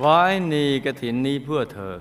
[0.00, 0.20] ไว้
[0.52, 1.94] นีกระถินนี้เพื่อเธอ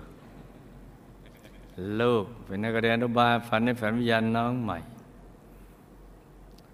[2.01, 4.79] ลูกเป็นนักเรียนอนุบาลฝันในฝันวิญญาณน้องใหม่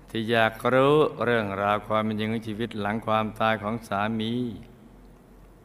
[0.09, 4.33] ที่อยากรู้เรื่องราวความเป็นจริงของชีวิตหลังความตายของสามี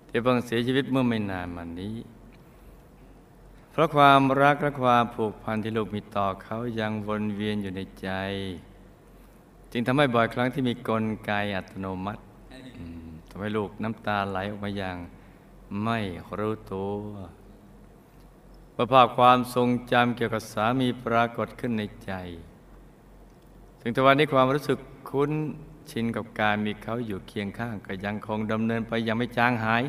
[0.08, 1.96] ที่เพิ่งเสียชีวิตเมื่อไม่นานมานี้
[3.70, 8.08] เพราะความรักและความผูกพันที่ลูกมีต่อเขายังวนเวียนอยู่ในใจ
[9.72, 12.22] จึงทำให้บ่อยครั้งที่มีกลไกอัตโนมัติ
[13.30, 14.96] ทำให้ลูกน้ำตาไหลออกมาอย่าง
[15.82, 15.98] ไม่
[16.38, 17.02] รู้ตัว
[18.74, 22.12] ประภาพความทรงจำเกี่ยวกับสามีปรากฏขึ้นในใจ
[23.80, 24.78] ถึงตะวันนี้ความรู้สึก
[25.10, 25.32] คุ้น
[25.90, 29.82] ชินกับการมีเขาอยู่เคียงข้างก็ยังคงดำเนินไปยังไม่จางหาย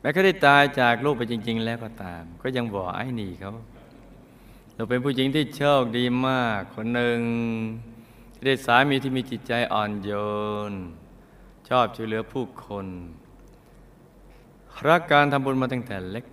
[0.00, 3.50] แม้เขาได้ตายจากลูกไปจริง ๆ แล้วก็ตาม ก็ยังบอกไอ้นี่เขา
[4.74, 7.20] เราเป็นผู้หญิงที่โชคดีมากคนหนึ่ง
[8.34, 10.10] ที่ได้สามีที่มีจิตใจอ่อนโย
[10.70, 10.72] น
[11.68, 12.86] ชอบช่วยเหลือผู้คน
[14.88, 16.24] รักการทำบุญมาตั้งแต่เล็ก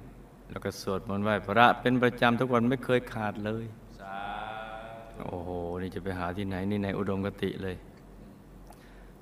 [0.51, 3.65] แล้วก็สวดมนต์ไหว้พระเป็นประจำทุกวันไม่เคยขาดเลย
[5.25, 5.49] โอ้โห
[5.81, 7.75] นี่จะไปหาที่ไหนนี่ในอุดมกติเลย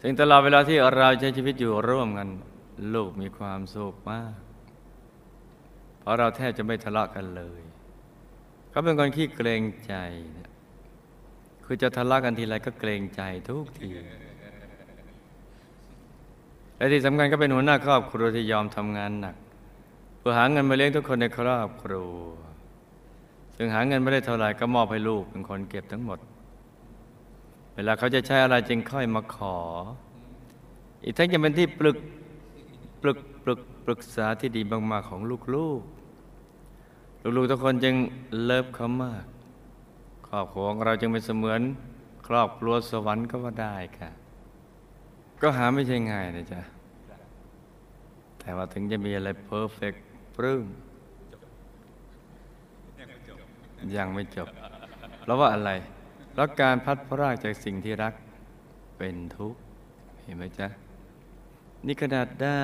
[0.01, 2.29] ถึงตลอดเวลาที่เราใช้ชีวิตอยู่ร่วมกัน
[2.93, 4.33] ลูกมีความสุขมาก
[5.99, 7.61] เพราะเราแทบจะไม่ทะเลาะกันเลย
[8.69, 9.95] เขาเป็นคนขี้เกรงใจ
[10.37, 10.49] นะ
[11.65, 13.89] คือจะทะเลาะกันทีไรก็เกรงใจทุกที
[16.77, 19.35] และที่สำคัญก็เป็นหัวหน้าครอบครัวที่ยอมทำงานหนัก
[20.17, 22.15] เพื่อหาเงินมาเลี้ยงทุกคนในครอบครัว
[23.55, 26.19] ซึ่งหาเงินไม่ได้เท่าไหร่ก็มอบให้ลูกเป็นคนเก็บทั้งหมด
[27.75, 29.57] เวลาเขาจะใช้อะไรจึงค่อยมาขอ
[31.03, 31.97] อีกทั้งยังเป็นที่ปรึก
[33.01, 35.55] ปรึกปรึกปรึกษาที่ดีมากๆของลูกๆ
[37.37, 37.95] ลูกๆทุกคนจึง
[38.43, 39.25] เลิฟเขามาก
[40.27, 41.61] ครอบครัวของเราจึงเป็นเสมือน
[42.27, 44.09] ครอบครัวสวรรค์ก็ว่าได้ค่ะ
[45.47, 46.61] ก็หาไม่ใช่ง่ายนะจ๊ะ
[48.39, 50.03] แต่ว่าถึงจะมีอะไรเพอร์เฟกต์
[50.35, 50.65] ปลื้ม
[53.95, 54.47] ยังไม่จบ
[55.25, 55.71] แล้วว่าอะไร
[56.35, 58.13] แล้วการพัดพรากจากสิ่งที่รัก
[58.97, 59.59] เป็นทุกข์
[60.23, 60.67] เห็นไหมจ๊ะ
[61.85, 62.61] นี่ขนาดได้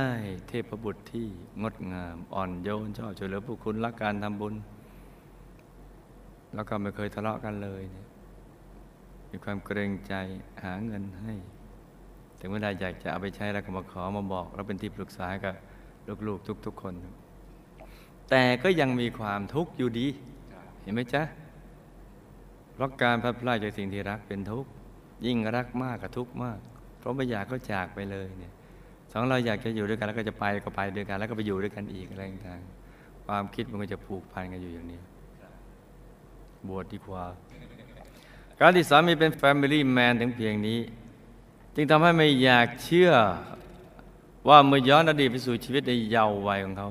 [0.48, 1.28] เทพบุตรที่
[1.62, 4.56] งดงาม อ่อนโยนชอบช่วยเหลือผู้คุณรักการทำบุญ
[6.54, 8.08] แล้วก็ไม่เคยทะเลาะกันเลยเนี่ย
[9.30, 10.14] มีความเกรงใจ
[10.64, 11.36] หาเงินให้
[12.42, 15.56] ถึงเวลาอยากจะเอาไปใช้แล้วก็มาขอมาบอกแล้วเป็นที่ปรึกษากับ
[16.28, 16.94] ลูกๆทุก ๆ คน
[18.30, 20.08] แต่ก็ยังมีความทุกข์อยู่ดี
[20.82, 21.24] เห็นไหมจ๊ะ
[22.74, 24.70] เพราะการพลัดพรากจากสิ่งที่รักเป็นทุกข์
[25.26, 26.60] ยิ่งรักมากก็ทุกข์มาก
[27.00, 28.54] เพราะไม่อยากก็จากไปเลยเนี่ย
[29.12, 35.00] สองเราอยากจะอยู่ด้วยกันแล้วก็จะไปก็ไปด้วยกัน แล้วก็ไปอยู่ด้วยกันอีกอะไรต่างๆความคิดมันก็จะผูกพันกันอยู่อย่างนี้
[36.68, 37.24] บวชดีกว่า
[38.60, 40.80] การที่สามีเป็น Family Man ถึงเพียงนี้
[41.76, 43.12] จึงทำให้ไม่อยากเชื่อ
[44.48, 46.90] ว่าเมื่อย้อนอดีตไปสู่ชีวิตในเยาว์วัยของเขา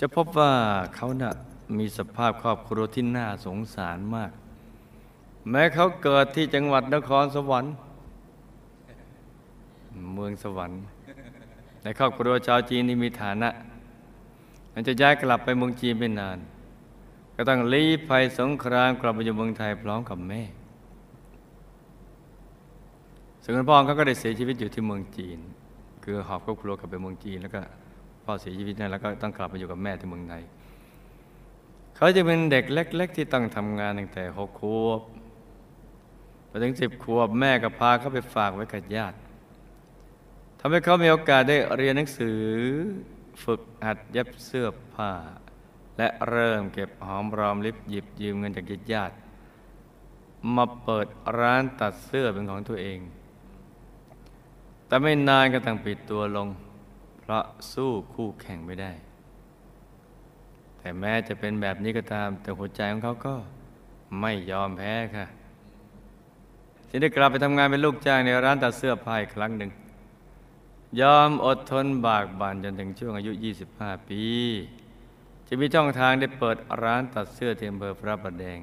[0.00, 0.52] จะพบว่า
[0.96, 1.32] เขาน่ะ
[1.78, 4.32] มีสภาพครอบครัวที่น่าสงสารมาก
[5.50, 7.72] แม้เขาเกิดที่จังหวัดนครสวรรค์
[10.14, 10.80] เมืองสวรรค์
[11.82, 13.48] ในครอบครัวชาวจีนที่มีฐานะ
[14.74, 16.38] มันจะย้ายกลับไปเมืองจีนไม่นาน
[17.36, 20.42] ก็ต้องลี้ภัยสงครามกลับมาอยู่เมืองไทยพร้อมกับแม่
[23.48, 25.38] ส่วนคุณพ่อเขาก็ได้เสียชีวิตอยู่ที่เมืองจีน
[26.04, 27.60] คือหอบครอบครัวกลับไปเมืองจีนแล้วก็
[28.24, 30.42] พ่อเสียชีวิตนั่นแล้วก็ต้องกลับมาอยู่กับแม่ที่เมืองไทย
[31.96, 35.00] เขาจะเป็นเด็กเล็ก ๆ ที่ต้องทำงานตั้งแต่หกขวบ
[36.48, 39.16] ไปถึงสิบขวบแม่ก็พาเขาไปฝากไว้กับญาติ
[40.60, 42.40] ทำให้เขามีโอกาสได้เรียนหนังสือ
[43.44, 45.12] ฝึกหัดเย็บเสื้อผ้า
[45.98, 49.14] และเริ่มเก็บหอมรอมริบหยิบยืมเงินจากญาติ
[50.56, 51.06] มาเปิด
[51.38, 53.00] ร้านตัดเสื้อเป็นของตัวเอง
[54.86, 56.48] แต่ไม่นานก็ต้องปิดตัวลง
[57.20, 58.92] เพราะสู้คู่แข่งไม่ได้
[60.78, 63.34] แต่แม้จะเป็นแบบนี้ก็ตาม แต่หัวใจของเขาก็
[64.20, 65.26] ไม่ยอมแพ้ค่ะ
[66.88, 69.70] จึงได้กลับไปทำงานเป็นลูกจ้างในร้านตัดเสื้อผ้าอีกครั้งหนึ่ง
[71.00, 73.32] ยอมอดทนบากบั่นจนถึงช่วงอายุ
[73.70, 74.22] 25 ปี
[75.48, 78.58] จะมีช่องทางได้เปิดร้านตัดเสื้อเที่อำเภอพระประแดง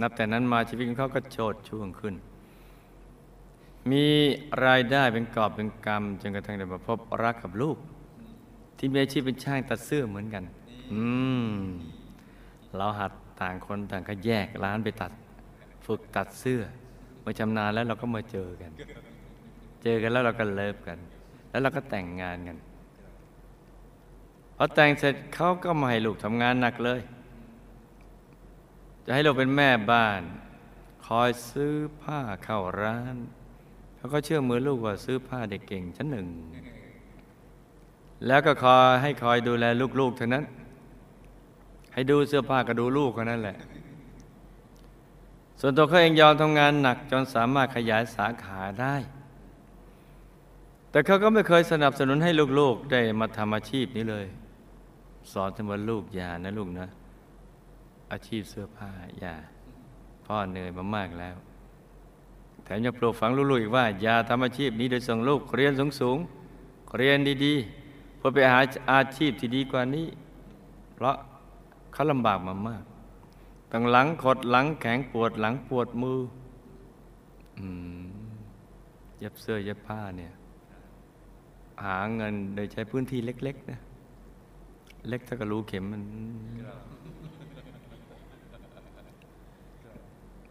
[0.00, 2.14] นับแต่นั้นมาชีวิตของเขาก็โชดช่วงขึ้น
[3.92, 4.06] มี
[4.66, 7.76] รายได้เป็นกอบเป็นกำจนกระทั่งได้มาพบรักกับลูก
[8.78, 10.44] ที่มีอาชีพเป็นช่างตัดเสื้อเหมือนกัน
[10.92, 11.02] อื
[11.48, 11.54] ม
[12.76, 15.12] เราหัดต่างคนต่างก็แยกร้านไปตัด
[15.86, 16.60] ฝึกตัดเสื้อ
[17.24, 18.70] มาชำนาญแล้วเราก็มาเจอกัน
[19.82, 20.98] เจอกันแล้วเราก็เลิฟกัน
[21.50, 22.56] แล้วเราก็แต่งงานกัน
[24.56, 27.00] พอแต่งเสร็จเขาก็มาให้ลูกทำงานหนักเลย
[29.04, 30.22] จะให้ลูกเป็นแม่บ้าน
[31.06, 33.16] คอยซื้อผ้าเข้าร้าน
[34.06, 36.26] เขาก็เชื่อมือลูกว่าซื้อผ้าเด็กเก่งชั้นหนึ่ง
[38.26, 39.64] แล้วก็คอยให้คอยดูแล
[40.00, 40.44] ลูกๆเท่านั้น
[41.92, 43.56] ให้ดูเสื้อผ้าก็ดูลูกคนนั้นแหละ
[45.60, 48.94] ส่วนตัวเขาเองยอมทำงานหนักจนสามารถขยายสาขาได้
[50.90, 52.30] แต่เขาก็ไม่เคยสนับสนุนให้
[52.60, 54.26] ลูกๆ ได้มาทำอาชีพนี้เลย
[55.32, 56.88] สอนทั้งว่าลูกอย่านะลูกนะ
[58.12, 59.34] อาชีพเสื้อผ้าอย่า
[60.26, 61.36] พ่อเหนื่อยมามากแล้ว
[62.66, 68.60] แถมยังปลูกฝังลูกๆอีกว่า อย่าทำอาชีพนี้โดยส่งลูกเรียนสูงๆเรียนดีๆเพื่อไปหา
[68.92, 70.06] อาชีพที่ดีกว่านี้
[70.94, 71.16] เพราะ
[71.92, 72.84] เขาลำบากมามาก
[73.72, 76.18] ตั้งหลังขดหลังแข็งปวดหลังปวดมือ
[77.58, 77.60] อ
[78.02, 78.04] ม
[79.18, 80.32] เย็บเสื้อเย็บผ้าเนี่ย
[81.84, 83.78] หาเงินโดยใช้พื้นที่เล็ก ๆ นะ
[85.08, 86.02] เล็กถ้าก็รู้เข็มมัน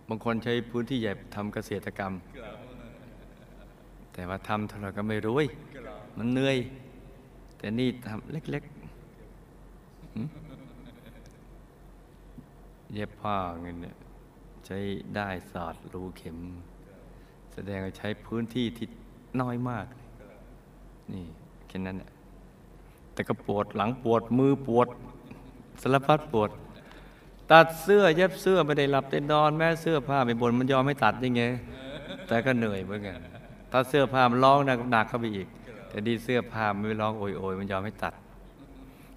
[0.08, 2.14] บางคนใช้พื้นที่ใหญ่ทำเกษตรกรรม
[4.14, 5.46] แต่ว่าทำเท่าไหร่ก็ไม่รู้ย
[6.18, 6.58] มันเหนื่อย
[7.58, 8.86] แต่นี่ทำเล็กๆ
[12.94, 13.96] เย็บผ้าเงินเนี่ย
[14.66, 14.78] ใช้
[15.16, 16.38] ได้สอดรูเข็ม
[17.54, 18.88] แสดงว่าใช้พื้นที่ที่
[19.42, 19.86] น้อยมาก
[21.14, 21.26] นี่
[21.68, 22.10] แค่นั้นแหละ
[23.14, 24.88] แต่ก็ปวดหลังปวดมือปวด
[25.82, 26.50] สารพัดปวด
[27.52, 31.44] ตัดเสื้อเย็บเสื้อไม่ได้หลับได้นอนแม้เสื้อผ้าไม่บนมันยอมไม่ตัดยังไง
[32.28, 33.20] แต่ก็เหนื่อยเหมือนกัน
[33.72, 35.48] ถ้าเสื้อผ้ามันร้องหนักหนักเข้าไปอีก
[35.90, 38.14] แต่ดีเสื้อผ้ามันไม่ร้องโอยโอยมันยอมไม่ตัด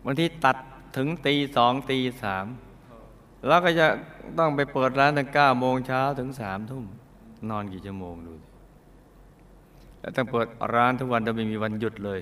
[0.04, 0.56] บางทีตัด
[0.96, 2.46] ถึงตีสองตีสาม
[3.46, 3.86] แล้วก็จะ
[4.38, 6.84] ต้องไปเปิดร้านตั้งเก้าโมงเช้าถึงสามทุ่ม
[7.50, 8.32] นอนกี่ชั่วโมงดู
[10.00, 12.20] แล้วต้องเปิดร้านทุกวันโดยไม่มีวันหยุดเลย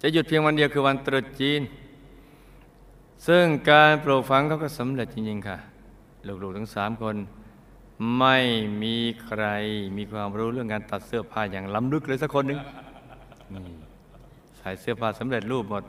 [0.00, 1.60] จะหยุดเพียงวันเดียวคือวันตรุษจีน
[3.26, 5.58] ซึ่งการปลูกฝังเขาก็สำเร็จจริง ๆ ค่ะ
[6.42, 7.16] ลูกๆทั้งสามคน
[8.18, 8.36] ไม่
[8.82, 9.44] มีใคร
[9.96, 12.60] มีความรู้เรื่องการตัดเสื้อผ้าอย่างล้ำลึกเลยสักคนหนึ่ง
[13.54, 13.62] นี่
[14.58, 15.84] ใส่เสื้อผ้าสำเร็จรูปหมด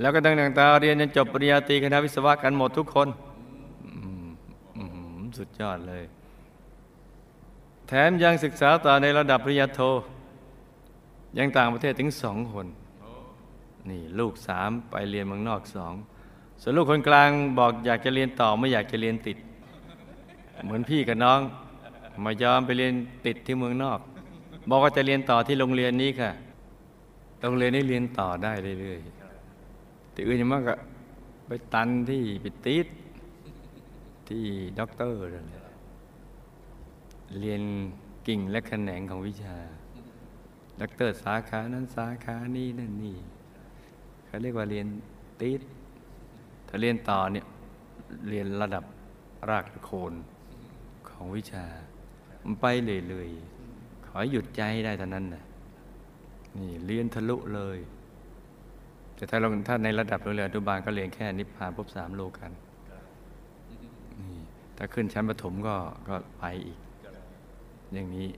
[0.00, 3.08] แล้วก็ตั้งแต่ตาเรียนจนจบปริญญาตรีคณะวิศวะกันหมดทุกคน
[5.38, 6.04] สุดยอดเลย
[7.88, 9.80] แถมยังศึกษาต่อในระดับปริญญาโท
[11.38, 12.66] ยังต่างประเทศถึงสองคน
[13.90, 15.94] นี่ลูกสามไปเรียนเมืองนอกสอง
[16.62, 19.38] ส่วนลูกคนกลางบอกอยากจะเรียนต่อไม่อยากจะเรียนติด
[20.64, 21.40] เหมือนพี่กับน้อง
[22.24, 22.94] มายอมไปเรียน
[23.26, 24.00] ติดที่เมืองนอก
[24.70, 26.30] บอกว่าจะเรียนต่อที่โรงเรียนนี้ค่ะ
[27.42, 30.74] โรงเรียนนี้เรียนต่อได้เรื่อยๆแต่อื่นยังมากก็
[31.46, 32.86] ไปตันที่ไปติด
[34.28, 34.44] ที่
[34.78, 35.20] ด็อกเตอร์
[37.40, 37.62] เรียน
[38.26, 39.56] กิ่งและแขนงของวิชา
[40.80, 43.16] ด็อกเตอร์สาขานั้นสาขานี้นั่นนี่
[44.26, 44.86] เขาเรียกว่าเรียน
[45.42, 45.62] ติด
[46.70, 47.46] ถ้าเรียนต่อเนี่ย
[48.28, 48.84] เรียนระดับ
[49.50, 50.12] รากโคน
[51.08, 51.64] ของวิชา
[52.44, 55.44] มันไปเรื่อยๆขอใหหยุดใจให้ได้เท่านั้นนะ
[56.56, 57.78] นี่เรียนทะลุเลย
[59.14, 62.52] แต่ถ้าเราถ้าในระดับเรียนอนุบาลก็เรียนแค่นิพพานพบสามโลกัน
[64.20, 64.40] นี่
[64.76, 65.76] ถ้าขึ้นชั้นประถมก็
[66.08, 66.78] ก็ไปอีก
[67.92, 68.28] อย่างนี้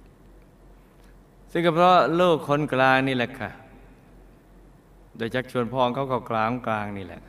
[1.53, 3.51] ซึ่งก็เพราะโลกคนกลางนี่แหละค่ะ
[5.17, 7.23] โดยจักชวนพ่อเขาก็กลางกลางนี่แหละ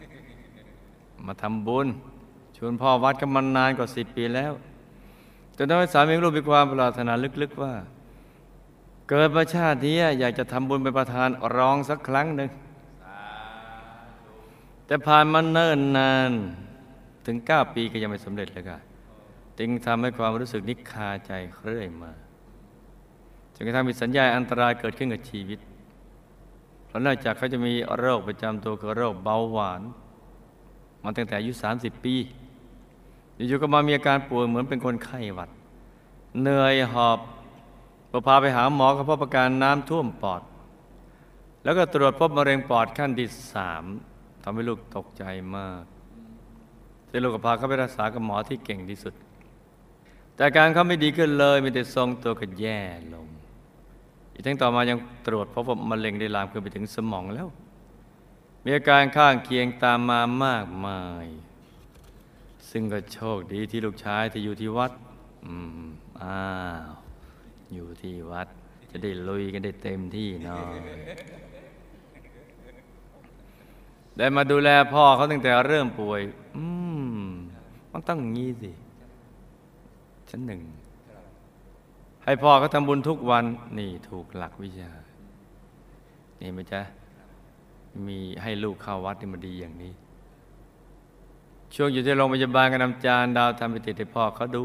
[1.25, 1.88] มาทำบุญ
[2.58, 4.53] ชวนพ่อวัดกันมานานกว่าสิบปีแล้ว
[5.58, 7.74] จนทำให้สามีรู้มีความปรารถนาลึกๆว่า
[9.10, 12.50] เกิดมาชาตินี้อยากจะทำบุญเป็นประธานรองสักครั้งหนึ่ง
[14.86, 16.32] แต่ผ่านมาเนิ่นนาน
[17.25, 18.80] ถึงเก้าปีก็ยังไม่สำเร็จเลยค่ะ
[19.60, 21.32] จึงทำให้ความรู้สึกนิคาใจ
[21.63, 22.12] เรื่อยมา
[23.56, 25.60] จนกระทั่งมีสัญญาอันตรายเกิดขึ้นกับชีวิต
[26.88, 29.82] เพราะนอกจากเขาจะมีโรคประจำตัวคือโรคเบาหวาน
[31.03, 32.15] มาตั้งแต่อายุ 30 ปี
[33.36, 35.50] อยู่ๆก็มามีอาการป่วยเหมือนเป็นคนไข้หวัด
[36.41, 37.19] เหนื่อยหอบ
[38.10, 40.41] พอพาไปหาหมอเขาพบอาการน้ำท่วมปอด
[41.63, 43.83] แล้วก็ตรวจพบมะเร็งปอดขั้นที่สาม
[44.43, 45.24] ทำให้ลูกตกใจ
[45.55, 45.83] มาก
[47.07, 49.13] แต่ลูกก็พาเขาไปรักษากับหมอที่เก่งที่สุด
[50.33, 52.79] แต่อาการเขาไม่ดีขึ้นเลยมีแต่ทรงตัวก็แย่
[53.13, 53.27] ลง
[54.33, 57.48] อีกทั้งต่อมายังตรวจพบว่ามะเร็งได้ลามขึ้นไปถึงสมองแล้ว
[58.63, 61.25] มีอาการข้างเคียงตามมามากมาย
[62.70, 64.91] ซึ่งก็โชคดีที่ลูกชายที่อยู่ที่วัด
[65.46, 65.53] อื
[65.84, 65.86] ม
[66.22, 66.41] อ้า
[66.88, 66.91] ว
[67.74, 68.48] อยู่ที่วัด
[68.89, 70.65] จะได้ลุยกันได้เต็มที่หน่อย
[74.17, 76.22] ได้มาดูแลพ่อเขาตั้งแต่เริ่มป่วย
[76.58, 76.65] อื
[77.20, 77.25] ม
[77.91, 78.72] มันต้องงี้สิ
[80.29, 80.62] ชั้นหนึ่ง
[82.24, 83.46] ให้พ่อเขาทำบุญทุกวัน
[83.79, 84.91] นี่ถูกหลักวิชา
[86.41, 86.82] นี่ไหมจ๊ะ
[88.08, 89.94] มีให้ลูกเข้าวัดนี่มันดีอย่างนี้
[91.76, 94.64] ช่วงอยู่ที่โรงพยาบาลก็นำจานดาวทำไปติดให้พ่อเขาดู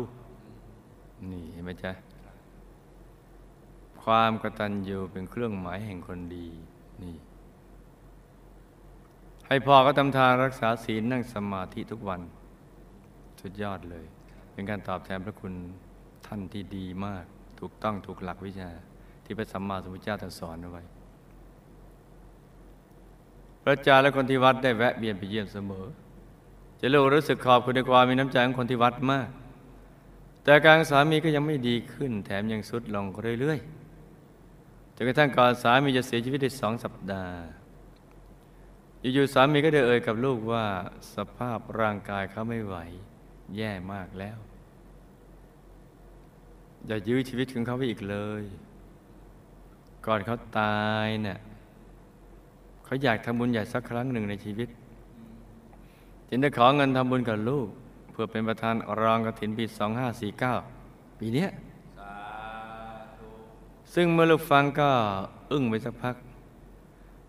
[1.30, 1.92] นี่เห็นไหมจ๊ะ
[4.02, 6.46] ความกตัญญูเป็นเครื่องหมายแห่งคนดี
[7.02, 7.16] นี่
[9.46, 12.20] ให้พ่อก็ทำทานรักษาศีลนั่งสมาธิทุกวัน
[13.40, 14.06] สุดยอดเลย
[14.52, 15.52] เป็นการตอบแทนพระคุณ
[16.26, 17.24] ท่านที่ดีมาก
[17.60, 18.70] ถูกต้องถูกหลักวิชา
[19.24, 20.82] ที่พระสัมมาสัมพุทธเจ้าตรัสสอนเอาไว้
[23.62, 25.86] พระอาจารย์และคนที่วัดได้แวะเวียนไปเยี่ยมเสมอ
[26.80, 29.28] จะลูกรู้สึกขอบคุณในความมีน้ำใจของคนที่วัดมาก
[30.44, 33.04] แต่การสามีก็ยังไม่ดีขึ้น แถมยังสุดลง
[33.40, 37.38] เรื่อยๆจนกระทั่งก่อนสามีจะเสียชีวิตได้สองสัปดาห์
[39.14, 40.64] อยู่ๆสามีก็ได้เอ่ยกับลูกว่า
[41.14, 42.76] สภาพร่างกายเขาไม่ไหว
[43.56, 44.38] แย่มากแล้ว
[46.86, 48.44] อย่ายื้อชีวิตของเขาไว้อีกเลย
[50.06, 51.38] ก่อนเขาตายเนี่ย
[52.88, 54.68] เขาอยากทำบุญใหญ่สักครั้งหนึ่งในชีวิต
[56.28, 57.68] จึงได้ขอเงินทำบุญกับลูก
[58.10, 59.64] เพื่อเป็นประธานรองกฐินปี
[60.42, 61.46] 2549 ปีเนี้
[63.94, 64.90] ซึ่งเมื่อลูกฟังก็
[65.52, 66.14] อึ้งไปสักพัก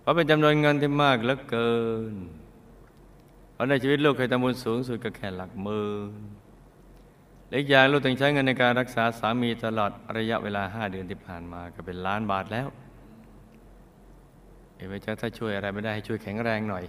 [0.02, 1.74] เพราะเป็นจำนวนเงินที่มากเหลือเกิ
[2.12, 2.14] น
[3.54, 6.22] เพราะในชีวิตลูกเคยทำบุญสูงสุดก็แค่หลักหมื่น
[7.50, 12.70] เล็กอย่างลูกต้องใช้เงินในการรักษาสามีตลอดระยะเวลาห้าเดือนที่ผ่านมาก็เป็นล้านบาทแล้ว
[14.80, 16.84] เอ๋ไปจ้าถ้าช่วยอะไรไม่ได้ให้ช่วยแข็งแรงหน่อย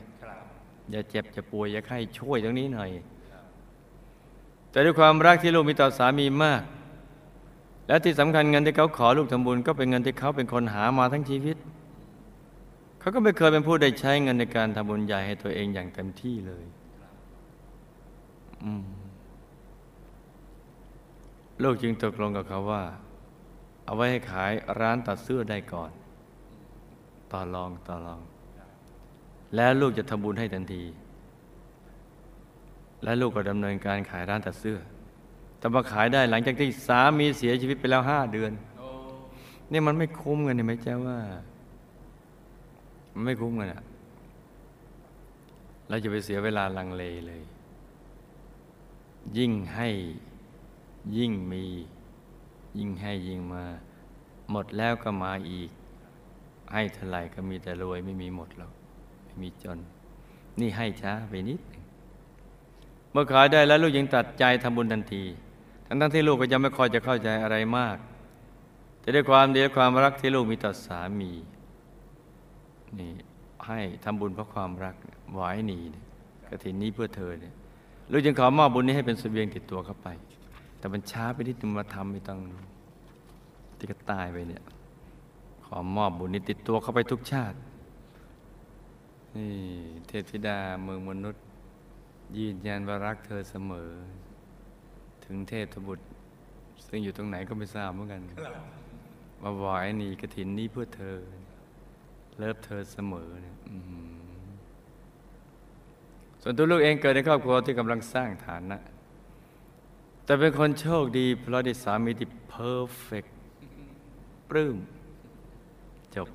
[0.90, 2.90] อย่าเจ็บจะป่วยอย่าไข้ช่วยตรงนี้หน่อย
[4.70, 6.62] แต่ด้วยความรักที่ลูกมีต่อสามีมาก
[7.87, 11.56] และที่สำคัญเงินที่เขาขอลูกทำบุญ ก็เป็นเงินที่เขาเป็นคนหามาทั้งชีวิต
[13.00, 16.64] เขาก็ไม่เคยเป็นผู้ได้ใช้เงินในการทำบุญใหญ่ให้ตัวเองอย่างเต็มที่เลย
[18.64, 18.85] อืม
[21.62, 22.82] ลูกจึงตกลงกับเขาว่า
[23.85, 25.90] เอาไว้ให้ขายร้านตัดเสื้อได้ก่อน
[27.32, 28.20] ต่อรองต่อรอง
[29.56, 30.82] แล้วลูกจะทำบุญให้ทันที
[33.02, 34.78] และลูกก็ดำเนินการขายร้านตัดเสื้อ
[35.58, 38.52] แต่มาขายได้หลังจากที่สามีเสียชีวิตไปแล้วห้าเดือน
[39.72, 41.18] นี่มันไม่คุ้มกันเห็นไหมเจ้าว่า
[43.14, 43.82] มันไม่คุ้มกันอะ
[45.88, 47.42] เราจะไปเสียเวลาลังเลเลย
[49.38, 49.88] ยิ่งให้
[51.16, 51.64] ยิ่งมี
[52.78, 53.64] ยิ่งให้ยิ่งมา
[54.50, 55.70] หมดแล้วก็มาอีก
[56.72, 58.72] ให้เท่าไหร่ก็มีแต่รวยไม่มีหมดหรอก
[59.24, 59.78] ไม่มีจน
[60.60, 61.82] นี่ให้ช้าไปนิดหนึ่ง
[63.12, 65.24] เมื่อขายได้แล้วลูกยังตัดใจทำบุญทันที
[65.86, 67.96] ทั้งทั้งที่ลูกก็ยังไม่ค่อยจะเข้าใจอะไรมาก
[69.00, 71.32] แต่ด้วยความดีและความรักที่ลูกมีต่อสามี
[72.98, 73.12] นี่
[73.66, 74.94] ให้ทำบุญเพราะความรัก
[75.32, 76.04] ไหวหนีเนี่ย
[76.48, 77.54] กฐินนี้เพื่อเธอเนี่ย
[78.10, 80.08] ลูกจึงขอมอบบุญนี้ให้เป็นสเสบียงติดตัวเข้าไป
[80.78, 82.40] แต่มันช้าไปนิดนึงมาทำไม่ต้อง
[83.78, 84.62] ที่ก็ตายไปเนี่ย
[85.76, 87.56] อมอบบุญนี้ติดตัวเข้าไปทุกชาติ
[89.36, 89.52] นี่
[90.06, 91.42] เทพธิดาเมืองมนุษย์
[92.38, 93.90] ยืนยันว่ารักเธอเสมอ
[95.24, 96.04] ถึงเทพบุตร
[96.86, 98.20] ซึ่งอยู่ตรงไหนก็ไม่ทราบเหมือนกัน
[99.42, 99.66] มาไหว
[100.00, 101.16] นี่กระถินนี้เพื่อเธอ
[102.38, 103.56] เลิฟเธอเสมอเนี่ย
[106.42, 108.78] ส่วนตัวลูกเองเกิดในครอบครัวที่กำลังสร้างฐานะ
[110.24, 113.25] แต่เป็นคนโชคดีเพราะได้สามีที่ perfect
[114.48, 114.76] ปลื้ม
[116.17, 116.29] จบ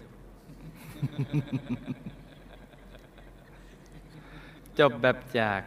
[4.80, 5.60] จบแบบจาก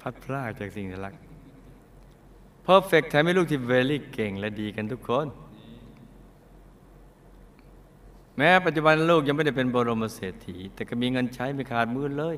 [0.00, 1.14] พลัดพรากจากสิ่งที่รัก
[2.62, 5.26] perfect แถมให้ลูกที่ very เก่งและดีกันทุกคน
[8.36, 12.36] แม้ปัจจุบันลูกยังไม่ได้เป็นบรมเศรษฐี แต่ก็มีเงินใช้ไม่ขาดมือเลย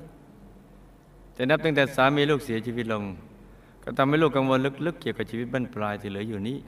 [1.34, 3.04] แต่นับตั้งแต่สามีลูกเสียชีวิตลง
[3.82, 6.58] ก็ทำให้ลูกกังวลลึกๆ เกี่ยวกับชีวิตบั้นปลายที่เหลืออยู่นี้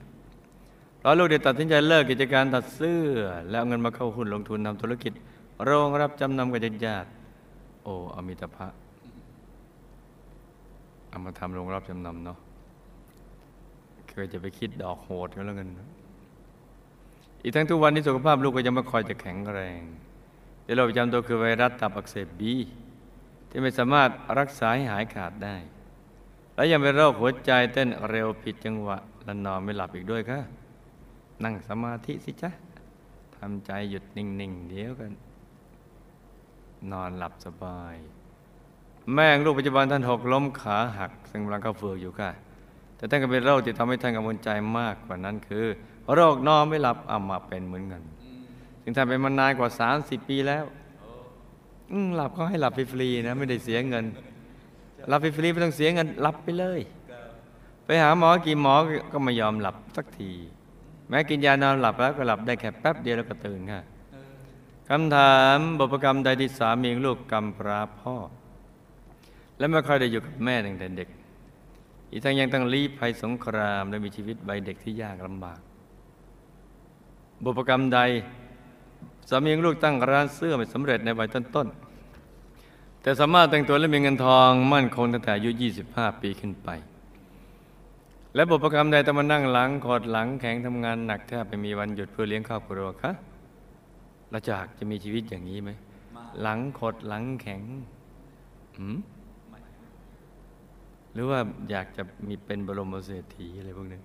[1.08, 3.06] พราะลูกได้ตัดสินใจเลิกกิจการตัดเสื้อ
[3.50, 5.12] แล้วเอาเงินมาเข้าหุ้นลงทุนทำธุรกิจ
[5.64, 7.08] โรงรับจำนำกับญาติ
[7.84, 8.68] โอ้อมิตภะ
[11.08, 12.38] เอามาทำโรงรับจำนำเนาะ
[14.10, 15.68] เคยจะไปคิดดอกโหดก็แล้วกัน
[17.42, 19.80] อีกทั้งทุกวันนี้สุขภาพลูกก็ยังไม่ค่อยจะแข็งแรง
[20.62, 22.54] แต่โรคประจำตัวคือไวรัสตับอักเสบบี
[23.50, 25.56] ที่ไม่สามารถรักษาให้หายขาดได้
[26.54, 30.40] และยังเป็นโรคหัวใจเต้นเร็วผิดจังหวะและนอนไม่หลับอีกด้วยค่ะ
[31.44, 32.50] นั่งสมาธิสิจ๊ะ
[33.36, 35.12] ทำใจหยุดนิ่งๆเดี๋ยวกัน
[36.92, 37.96] นอนหลับสบาย
[39.14, 42.30] แม่ของลูกปัจจุบันท่านหกล้มขาหัก ซึ่งกำลังเข้าเฟือกอยู่ค่ะ
[42.96, 45.66] แต่ท่านก็เป็นโรคที่ทำให้ท่านกังวลใจมากกว่านั้นคือ
[46.14, 48.02] โรคนอนไม่หลับเอามาเป็นเหมือนกัน
[48.82, 50.64] ซึ่งท่านเป็นมานานกว่า 30 ปีแล้ว
[51.92, 54.04] อหลับก็ให้หลับฟรีๆนะ ไม่ได้เสียเงิน
[55.08, 56.80] หลับฟรีๆไม่ต้องเสียเงินหลับไปเลย
[57.84, 58.74] ไปหาหมอกี่หมอ
[59.12, 60.30] ก็ไม่ยอมหลับสักที
[61.08, 63.80] แม้กินยานอนหลับแล้วก็หลับได้แค่แป๊บเดียวแล้วก็ตื่นค่ะ
[64.88, 68.16] คำถามบุพกรรมใดที่สามีลูกกำพร้าพ่อ
[69.58, 71.08] และไม่ค่อยได้อยู่กับแม่ตั้งแต่เด็ก
[72.10, 75.60] อีกทั้งยังต้องลีภัยสงครามและมีชีวิตใบเด็กที่ยากลำบาก
[77.44, 78.00] บุพกรรมใด
[79.28, 85.50] สามีลูกตั้งร้านเสื้อไม่สำเร็จในวัยต้นๆแต่สามารถแต่งตัวและมีเงินทองมั่นคงตั้งแต่อายุ
[85.86, 86.68] 25 ปีขึ้นไป
[88.38, 93.12] และบุพกรรมใดต้องมานั่งหลังกอดหลังแข็งทำงานหนักแทบไม่มีวันหยุดเพื่อเลี้ยงครอบครัวคะ
[94.30, 95.70] เราจากจะมีชีวิตอย่างนี้ไหม
[96.42, 97.62] หลังขดหลังแข็ง
[98.78, 98.96] หืม
[101.12, 101.38] หรือว่า
[101.70, 104.00] อยากจะมีเป็นบรมเศรษฐีอะไรพวกนี้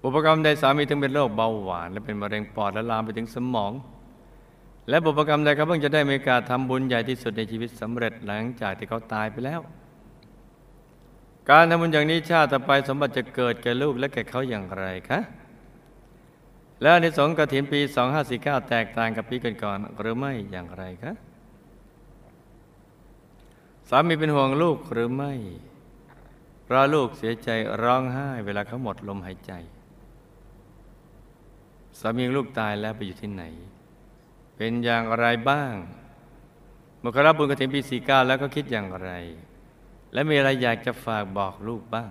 [0.00, 3.72] บุพกรรมใดสามีถึงเป็นโรคเบาหวาน และเป็นมะเร็งปอดและลามไปถึงสมอง
[4.88, 9.62] และบุพกรรมใดเขาเพิ่งจะได้มีกาสทำบุญใหญ่ที่สุดในชีวิตสำเร็จหลังจากที่เขาตายไปแล้ว
[11.50, 15.20] การทำบุญอย่างนี้ชาติต่อไปสมบัติจะเกิดแก่ลูกและแก่เขาอย่างไรคะ
[16.82, 17.80] แล้วในสงส์กฐินปี
[18.24, 21.12] 2549 แตกต่างกับปีก่อนๆหรือไม่อย่างไรคะ
[23.88, 25.32] สามีเป็นห่วงลูกหรือไม่
[26.64, 27.48] เพราะลูกเสียใจ
[27.82, 29.52] ร้องไห้ เวลาเขาหมดลมหายใจ
[32.00, 33.44] สามีลูกตายแล้วไปอยู่ที่ไหน
[34.56, 35.74] เป็นอย่างไรบ้าง
[37.00, 39.10] เมื่อเขารับบุญกฐินปี 49 แล้วก็คิดอย่างไร
[40.14, 42.10] และมีอะไรอยากจะฝากบอกลูกบ้าง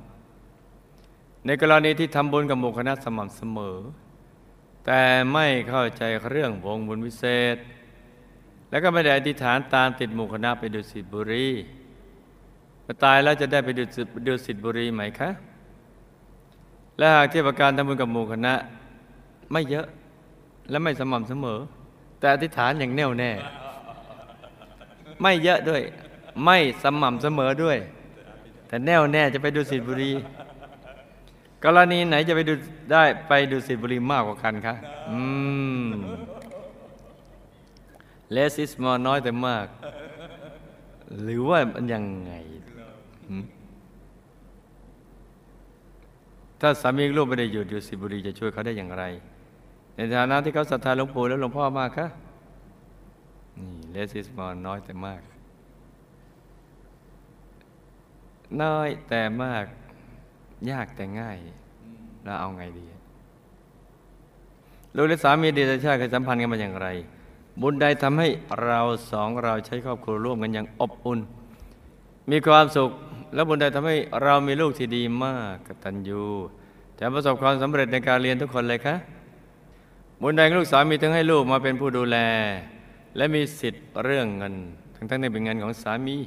[1.46, 3.78] ในกรณีที่ทำบุญกับหมู่คณะสม่ำเสมอ
[4.86, 5.02] แต่
[5.34, 7.58] ไม่เข้าใจเรื่องวงบุญวิเศษ
[8.70, 11.48] แล้วก็ไม่ได้อธิษฐานตามติดหมู่คณะไปดูสิบุรี
[12.86, 15.30] มื่อตายแล้วจะได้ไปดูสิดูสิบุรีไหมคะ
[16.98, 18.54] และหากเทียบการทำบุญกับหมู่คณะ
[19.52, 19.88] ไม่เยอะ
[20.70, 21.60] และไม่สม่ำเสมอ
[22.20, 23.32] แต่อธิษฐานอย่างแน่วแน่
[25.22, 25.82] ไม่เยอะด้วย
[26.46, 27.78] ไม่สม่ำเสมอด้วย
[28.74, 30.12] แต่แน่วแน่จะไปดูสิบุรี
[31.64, 32.54] กรณีไหนจะไปดู
[32.92, 34.76] ได้ไปดูสิบุรีมากกว่ากันคะ
[35.12, 35.20] อื
[35.86, 35.90] ม
[38.32, 39.68] เลสิสมอน้อยแต่มาก
[41.24, 42.34] หรือว่ามันยังไง
[46.62, 49.04] ถ้าสามีลูกไม่ได้อยู่ดูสิทธิบุรีจะช่วยเขาได้อย่างไร
[49.96, 52.08] ในฐานะที่เขาศรัทธาหลวงปู่และหลวงพ่อมากคะ
[53.58, 55.22] นี่เลสิสมอน้อยแต่มาก
[58.62, 59.66] น้อยแต่มาก
[60.72, 61.38] ยากแต่ง่าย
[62.24, 62.86] แล้วเอาไงดี
[64.96, 66.88] ลูกและสามีเดชชาติเคยสัมพันธ์กันมาอย่างไร
[67.62, 68.28] บุญใดทำให้
[68.64, 68.80] เรา
[69.12, 71.20] สองเราใช้ครอบครัวร่วมกันอย่างอบอุ่น
[72.32, 72.90] มีความสุข
[73.36, 76.24] และบุญใดทำให้เรามีลูกที่ดีมากกตัญญู
[76.96, 78.96] แถมประสบความสำเร็จในการเรียนทุกคนเลยคะ
[80.22, 82.18] บุญใดลูกสามีถึงให้ลูกมาเป็นผู้ดูแล
[83.18, 84.56] และมีสิทธิ์เรื่องเงิน
[84.96, 86.18] ทั้งทั้งในเป็นเงินของสามี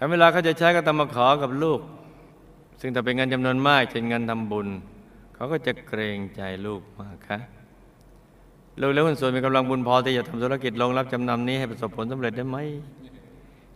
[0.00, 1.80] ถ้าเวลาเขาจะใช้ก็ต้องมาขอกับลูก
[2.80, 4.68] ซึ่งถ้าเป็นเงินจำนวนมากเช่นเงินทำบุญ
[5.34, 7.38] เขาก็จะเกรงใจลูกมากคะ
[8.80, 12.58] ลูกและคนส่วนมีกำลังบุญพอที่จะทำธุรกิจลงรับจำนำนี้ให้ประสบผลสำเร็จได้ไหม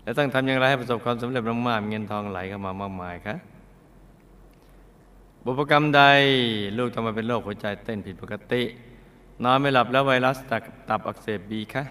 [0.03, 3.37] และต้องทำอย่างไรให้ประสบความสำเร็จมากๆเงินทองไหลเข้ามามากมายคะ
[5.45, 6.03] บุพกรรมใด
[6.79, 8.63] ลูกต้องมาเป็นโรคหัวใจเต้นผิดปกติ
[9.45, 11.85] นอนไม่หลับแล้วไวรัสตับตับอักเสบบีคะ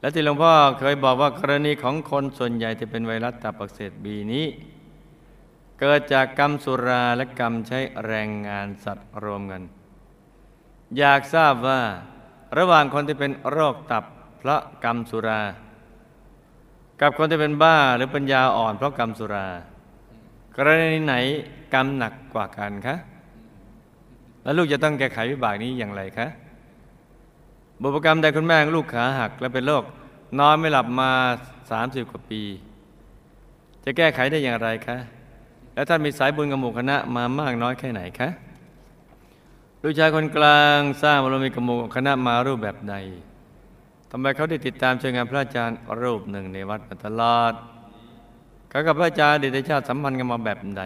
[0.00, 4.46] และที่หลวงพ่อเคยบอกว่ากรณีของคนส่วนใหญ่ที่เป็นไวรัสตับอักเสบบีนี้
[5.80, 9.62] เกิดจากกรรมสุราและกรรมใช้แรงงานสัตว์รวมกัน
[10.98, 11.80] อยากทราบว่า
[12.58, 14.04] ระหว่างคนที่เป็นโรคตับ
[14.38, 15.42] เพราะกรรมสุรา
[17.00, 19.48] กับคนที่เป็นบ้าหรือปัญญาอ่อนเพราะกรรมสุรา
[20.56, 21.14] กรณีไหน
[21.74, 22.96] กรรมหนักกว่ากันคะ
[24.42, 26.26] แล้วลูกจะต้องแก้ไขวิบากนี้อย่างไรคะ
[27.82, 29.84] บุพกรรมใดคุณแม่ลูกขาหัก และเป็นโรค
[30.38, 31.10] นอนไม่หลับมา
[31.70, 32.42] สามสิบกว่าปี
[33.84, 34.96] จะแก้ไขได้อย่างไรคะ
[35.74, 38.28] แล้วท่านมีสายบุญกับหมู่คณะมามากน้อยแค่ไหนคะ
[39.82, 42.94] ลูกชายคนกลางสร้างบารมีกับหมู่คณะมารูปแบบใด
[44.10, 47.52] ทำไมเขาได้ติดตามช่วยงานพระอาจารย์รูปหนึ่งในวัดมาตลอด
[48.70, 50.84] เขากับพระอาจารย์เดชชาติสัมพันธ์กันมาแบบใด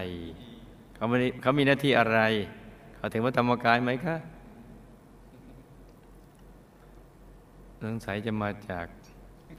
[0.95, 2.19] เขามีเขามีหน้าที่อะไร
[2.97, 4.15] เขาถึงวัดธรรมกายไหมคะ
[7.81, 8.85] สงสัยจะมาจาก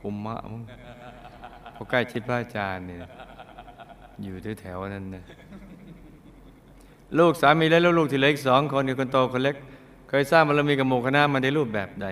[0.00, 0.62] ภูมิมะมั้ง
[1.72, 2.98] เพราะใกล้ชิดพระอาจารย์เนี่ย
[4.22, 5.24] อยู่แถวๆนั้นนะ
[7.18, 9.56] ลูกสามีและลูกๆที่เล็กสองคนกับคนโตคนเล็ก
[10.08, 12.08] เคยสร้างบารมีกับหมู่คณะมาในรูปแบบใด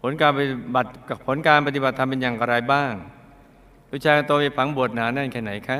[0.00, 2.92] ผลการปฏิบัติกับผลการปฏิบัติทำเป็นอย่างไรบ้าง
[3.90, 5.78] ลูกชายโตมีฝังบวชหนาแน่นแค่ไหนคะ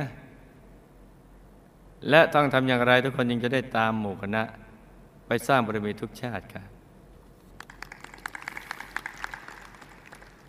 [2.11, 4.42] และต้องทำอย่างไรทุกคนยังจะได้ตามหมู่คณะ
[5.26, 6.64] ไปสร้างบารมีทุกชาติค่ะ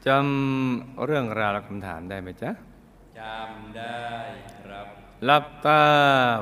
[0.08, 2.52] จำเรื่องราวและคำถามได้ไหมจ๊ะ
[3.20, 4.06] จำได้
[4.64, 4.88] ครับ
[5.26, 5.82] หลับตา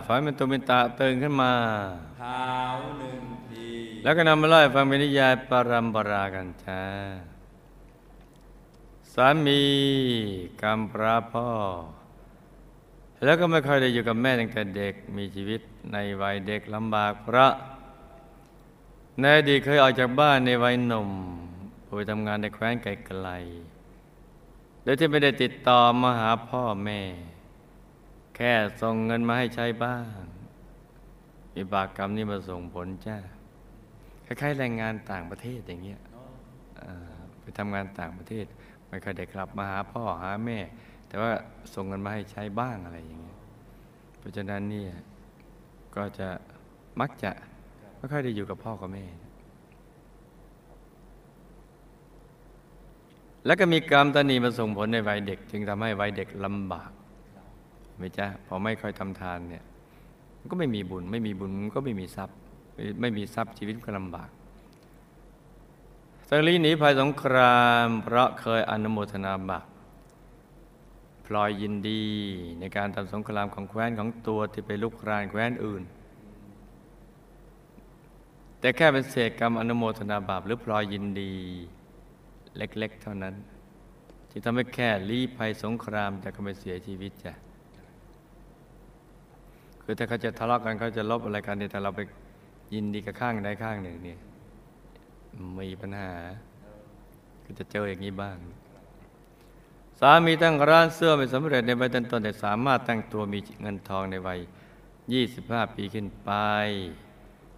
[0.05, 1.53] ฝันเป็นตุเป็นตาตื่นขึ้นมา
[2.19, 2.45] เท้า
[2.99, 3.69] หนึ่งที
[4.03, 6.81] แล้วก็นำมาเล่าให้ฟังเป็นนิยายปรัมปรากันจ้า
[9.13, 9.61] สามี
[10.61, 11.49] กำพร้าพ่อ
[13.23, 17.51] แล้วก็ไม่ค่อยได้อยู่กับแม่ตั้งแต่เด็กมีชีวิตในวัยเด็กลำบากเพราะ
[19.19, 21.09] ในอดีตเคยออกจากบ้านในวัยหนุ่ม
[21.95, 22.87] ไปทำงานในแคว้นไก
[23.27, 26.99] ลๆโดยที่ไม่ได้ติดต่อมาหาพ่อแม่
[28.35, 30.23] แค่ส่งเงินมาให้ใช้บ้าง
[31.55, 33.17] วิบากกรรมนี่มาส่งผลจ้า
[34.25, 36.01] คล้ายๆแรงงานต่างประเทศอย่างเงี้ย
[37.41, 38.45] ไปทำงานต่างประเทศ
[38.87, 40.59] ไม่เคอยได้กลับมาหาพ่อหาแม่
[41.07, 41.31] แต่ว่า
[41.73, 43.37] ส่งเงินมาให้ใช้บ้างอะไรอย่างเงี้ย
[44.17, 44.91] เพราะฉะนั้นเนี่ย
[45.95, 46.27] ก็จะ
[46.99, 47.31] มักจะ
[47.97, 49.05] ไม่ค่อยได้อยู่กับพ่อกับแม่
[53.47, 56.91] แล้วก็มีกรรมตนีมาส่งผลในวัยเด็ก จึงทำให้วัยเด็กลำบาก
[57.97, 59.63] ไม่จ้ะพอไม่ค่อยทำทานเนี่ย
[60.51, 62.37] ก็ไม่มีบุญ ไม่มีบุญก็ไม่มีทรัพย์
[63.01, 64.29] ไม่มีทรัพย์ชีวิตก็ลำบาก
[66.27, 69.67] สังลีหนีภัยสงครามเพราะเคยอนุโมทนาบาป
[71.25, 72.03] พลอยยินดี
[72.59, 75.83] ในการทำสงครามของแคว้นของตัวที่ไปลุกรานแคว้นอื่น
[78.59, 81.33] แต่แค่เป็นเศษกรรมอนุโมทนาบาปหรือพลอยยินดี
[82.57, 83.35] เล็ก ๆ เท่านั้น
[84.29, 87.33] ที่ทำให้แค่ลี้ภัยสงครามจะก็ไม่เสียชีวิตจ้ะ
[89.83, 92.01] คือถ้าเขาจะทะเลาะกันเขาจะลบอะไรกันเนี่ยแต่เราไป
[92.73, 94.19] ยินดีกับข้างใดข้างหนึ่งเนี่ย
[95.59, 96.11] มีปัญหา
[97.45, 98.37] ก็จะเจออย่างนี้บ้าง
[99.99, 104.39] สามีตั้งร้านเสื้อไม่สำเร็จในวัยต้นๆแต่สามารถตั้งตัวมีเงินทองในวัย
[105.07, 106.31] 25 ปีขึ้นไป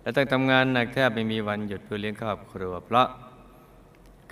[0.02, 3.08] และตั้งทำงานหนักแทบไม่มีวันหยุดเพื่อเลี้ยงครอบครัว เพราะ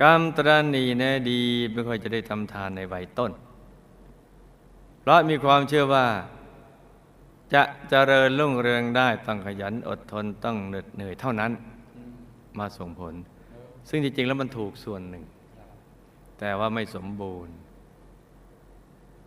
[0.01, 3.31] กรรมตรณีแน่ดีไม่ค่อยจะได้ทำทานในวัยต้น
[4.99, 6.05] เพราะมีความเชื่อว่า
[7.53, 11.51] จะเจริญรุ่งเรืองได้ต้องขยันอดทนต้องเหน็ดเหนื่อยเท่านั้น
[12.60, 13.13] มาส่งผล
[13.89, 15.23] ซึ่งจริงๆแล้วมันถูกส่วนหนึ่ง
[16.39, 17.53] แต่ว่าไม่สมบูรณ์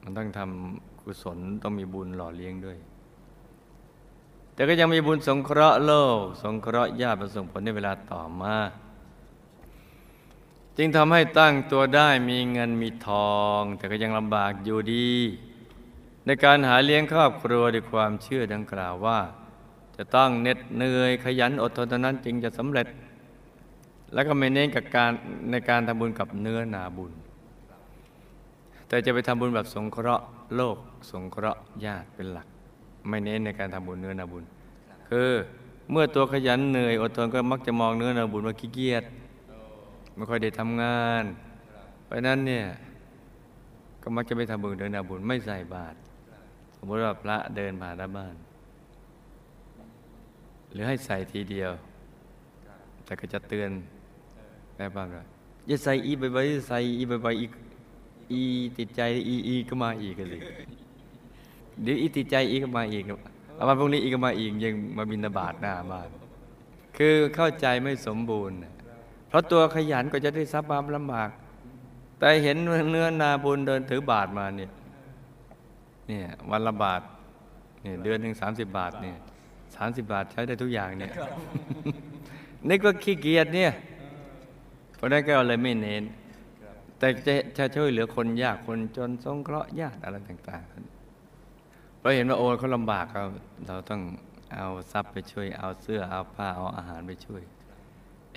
[0.03, 2.79] มันต้องทำกุศลต้องมีบุญหล่อเลี้ยงด้วย
[4.55, 8.57] แต่ก็ยังมีบุญสงเคราะห์โลก สงเคราะห์ญาติมาส่งผลในเวลาต่อมา
[10.83, 15.11] จึงทำให้ตั้งตัวได้มีเงินมีทอง แต่ก็ยังลำบากอยู่ดี
[16.27, 19.19] ในการหาเลี้ยงครอบครัวด้วยความเชื่อดังกล่าวว่า
[19.97, 22.87] จะต้องเหน็ดเหนื่อยขยันอดทนเท่านั้นจึงจะสำเร็จ
[24.15, 25.11] แล้วก็ไม่เน้นกับการ
[25.51, 27.13] ในการทำบุญกับเนื้อนาบุญ
[28.89, 30.25] แต่จะไปทำบุญแบบสงเคราะห์
[30.57, 30.77] โลก
[31.11, 32.47] สงเคราะห์ญาติเป็นหลัก
[33.09, 34.45] ไม่เน้นในการทำบุญเนื้อนาบุญ
[35.09, 35.31] คือ
[35.91, 39.05] เมื่อตัวขยันเหนื่อยอดทนก็มักจะมองเนื้อนาบุญว่าขี้เกียจ
[40.21, 41.25] ไม่ค่อยได้ทำงาน
[42.05, 42.67] เพราะนั้นเนี่ย
[44.03, 45.97] ก็มักจะไม่ทำบุญเนื้อนาบุญไม่ใส่บาตร
[46.77, 48.35] สมมติว่าพระเดินผ่านหน้าบ้าน
[50.73, 51.71] หรือให้ใส่ทีเดียว
[53.05, 53.71] แต่ก็จะเตือน
[54.77, 55.25] แม่บ้านว่า
[55.67, 57.53] อย่าใส่อีบ่อยๆใส่อีบ่อยๆอีก
[58.33, 58.41] อี
[58.79, 60.43] ติดใจอีอีก็มาอีกเลย
[61.83, 63.05] เดี๋ยวอีติดใจอีก็มาอีก
[63.57, 66.09] เอาวันพรุ่งนี้อีกก็มาอีกยังมาบินบาตหน้าบ้าน
[66.97, 68.59] คือเข้าใจไม่สมบูรณ์
[69.31, 71.29] เพราะตัวขยันก็จะได้ทรัพย์ความลำบาก
[72.19, 72.57] แต่เห็น
[72.91, 74.71] เนื้อนาบุญเดินถือบาทมาเนี่ย
[76.09, 77.01] เนี่ยวันละบาท
[77.83, 79.17] เนี่ยเดือนหนึ่งสามสิบบาทเนี่ย
[79.77, 81.13] สามสิบบาทใช้ได้ทุกอย่างเนี่ย
[82.69, 83.73] นึกว่าขี้เกียจเนี่ย
[84.97, 86.03] เพราะนั้นก็เลยไม่เน้น
[86.99, 93.25] แต่จะจะช่วยเหลือคนยากคนจนสงเคราะห์ญาติอะไรต่างๆเพราะเห็นว่าโอ้เขาลำบากเรา
[93.67, 94.01] เราต้อง
[94.55, 97.43] เอาทรัพย์ไปช่วยเอาเสื้อเอาผ้าเอาอาหารไปช่วย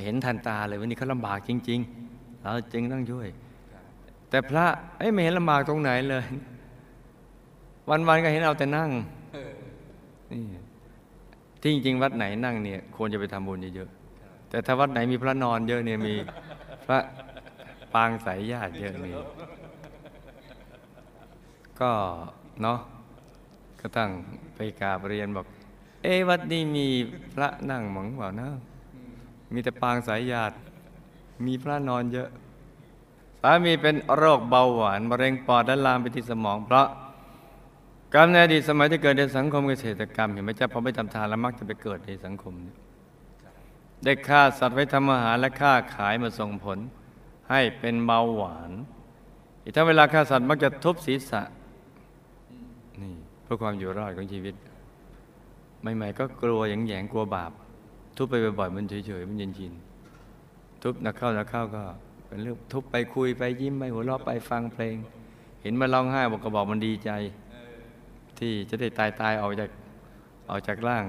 [0.01, 1.79] เห็นทันตาเลยวันนี้เขาลำบากจริง
[2.11, 3.27] ๆ เราจึงต้องช่วย
[4.29, 4.65] แต่พระ
[4.97, 6.23] เอ้ยไม่เห็นลำบากตรงไหนเลย
[7.89, 8.89] วันๆก็เห็นเอาแต่นั่ง
[10.31, 10.43] นี่
[11.61, 16.15] ที่จริงๆวัดไหนนั่งเนี่ย ควรจะไปทำบุญเยอะๆแต่ถ้าวัดไหนมีพระนอนเยอะเนี่ยมี
[16.85, 16.99] พระ
[17.93, 19.15] ปางสายญาติเยอะนี่
[21.79, 21.91] ก็
[22.61, 22.79] เนาะ
[23.79, 24.11] ก็ตั้ง
[24.55, 25.45] ไปกราบเรียนบอก
[26.03, 26.87] เอ๊ะวัดนี้มี
[27.33, 28.49] พระนั่งหมังเปล่านะ
[29.53, 30.55] มีแต่ปางสายญาติ
[31.45, 32.29] มีพระนอนเยอะ
[33.41, 36.87] สามีเป็นโรคเบาหวานมะเร็งปอดและลามไปที่สมอง เพราะ
[38.13, 42.77] กรรมในอดีตสมัยที่เกิดในสังคมเกษตรกรรม เห็นไหมจ๊ะพอไม่ทำทานแล้วมักจะไปเกิดในสังคมเนี่ย
[44.03, 46.77] ได้ฆ่าสัตว์ไว้ทำอาหารและฆ่าขายมาส่งผล
[47.49, 48.71] ให้เป็นเบาหวาน
[49.63, 51.41] อีกทั้งเวลาฆ่าสัตว์มักจะทุบศีรษะ
[53.01, 53.13] นี่
[53.43, 54.55] เพื่อความอยู่รอดของชีวิต
[55.81, 57.51] ใหม่ๆก็กลัวอย่างแยงกลัวบาป
[58.17, 59.73] ทุบไปบ่อยๆมันเฉยๆมันเย็นชิน
[60.83, 61.83] ทุบนักเข้านักเข้าก็
[62.27, 64.95] เป็นเรื่องทุบไปคุยไปยิ้มไปหัวเราะไปฟังเพลง
[65.61, 67.11] เห็นมันร้องไห้บอกก็บอกมันดีใจ
[68.39, 69.69] ที่จะได้ตายตายออกจาก
[70.49, 71.03] ออกจากร่าง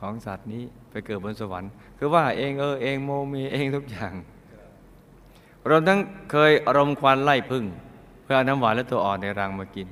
[0.00, 4.12] ของสัตว์นี้ไปเกิดบนสวรรค์ คือว่าเองเออเองโมมีเองทุกอย่าง
[5.66, 5.98] เรวมทั้ง
[6.30, 7.64] เคยอารมณ์ควันไล่พึ่ง
[8.22, 9.88] เพื่อเอาน้ำหวานและตัวอ่อนในรังมากิน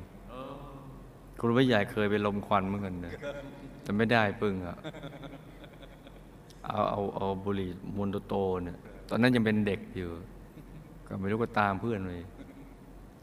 [1.40, 3.14] ครูไม่ใหญ่เคยไปลมควันเหมือนกันเลย
[3.83, 4.77] แต่ไม่ได้พึ่งอะ
[6.72, 8.76] เอาเอาเอาบุหรี่มวนโตๆเนี่ย
[9.09, 10.11] ตอนนั้นยังเป็นเด็กอยู่
[11.06, 12.11] ก็ไม่รู้ก็ตามเพื่อนไป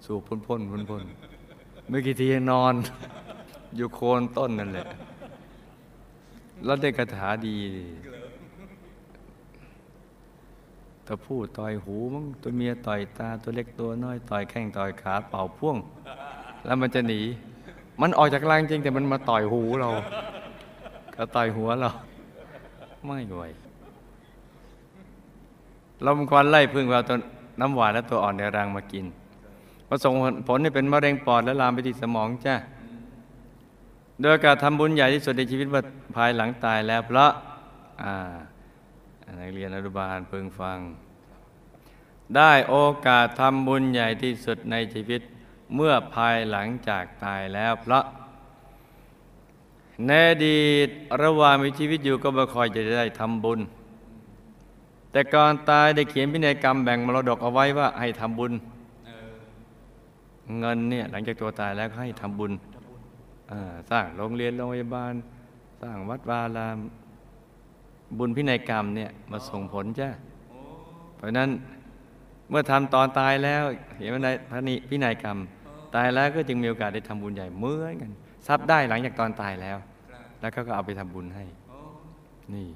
[0.06, 2.74] สูบพ่นพ่นพ่นพ่นๆไม่กี่ทีนอน
[3.76, 4.88] อยู่โคนต้นนั่นแหละ
[6.66, 7.58] แล้วได้คาถาดี
[11.08, 15.78] ตัวผู้ต่อยหูมั้งตัวเมียต่อยตาตัวเล็กตัวน้อยต่อยแข้งต่อยขาเป่าพ่วง
[16.66, 17.22] แล้วมันจะหนี
[18.02, 19.90] มันออกจากรังจริงแต่มันมาต่อยหูเรา
[21.16, 21.90] ก็ต่อยหัวเรา
[23.08, 23.42] ไม่ไหว
[26.06, 27.18] ลมควันไล่พึ่งเอาตัว
[27.60, 29.06] น้ำหวานและตัวอ่อนในรังมากิน
[29.88, 30.14] ประส่ง
[30.48, 32.56] ผลให้เป็นมะเร็งปอดและลามไปที่สมองจ้า
[34.22, 35.82] โดยการทำบุญใหญ่ที่สุดในชีวิตว่า
[36.16, 37.32] ภายหลังตายแล้วเพราะ
[39.40, 40.80] นักเรียนอนุบาลพึงฟัง
[42.36, 42.76] ได้โอ
[43.08, 45.22] กาสทำบุญใหญ่ที่สุดในชีวิต
[45.76, 48.04] เมื่อภายหลังจากตายแล้วเพราะ
[50.06, 50.90] ในอดีต
[51.24, 53.60] ระหว่างมีชีวิตอยู่ก็ไม่ค่อยจะได้ทำบุญ
[55.12, 58.54] แต่ก่อนตายได้เขียนพินัยกรรมแบ่งมรดกเอาไว้ว่าให้ทำบุญ
[60.60, 62.52] เงินเนี่ยหลังจากตัวตายแล้วให้ทำบุญ
[63.90, 65.14] สร้างโรงเรียนโรงพยาบาล
[65.82, 66.78] สร้างวัดวาลาม
[68.18, 70.10] บุญพินัยกรรมเนี่ยมาส่งผลจ้ะ
[71.18, 71.50] เพราะนั้น
[72.50, 73.64] เมื่อทำตอนตายแล้ว
[73.98, 75.38] เห็นว่าในพระนิพินัยกรรม
[75.96, 78.12] ตายแล้วก็จึงมีโอกาสได้ทำบุญใหญ่เหมือนกัน
[78.48, 79.78] ทรัพย์ได้หลังจากตอนตายแล้ว
[80.40, 81.46] แล้วเขาก็เอาไปทำบุญให้
[82.54, 82.68] นี่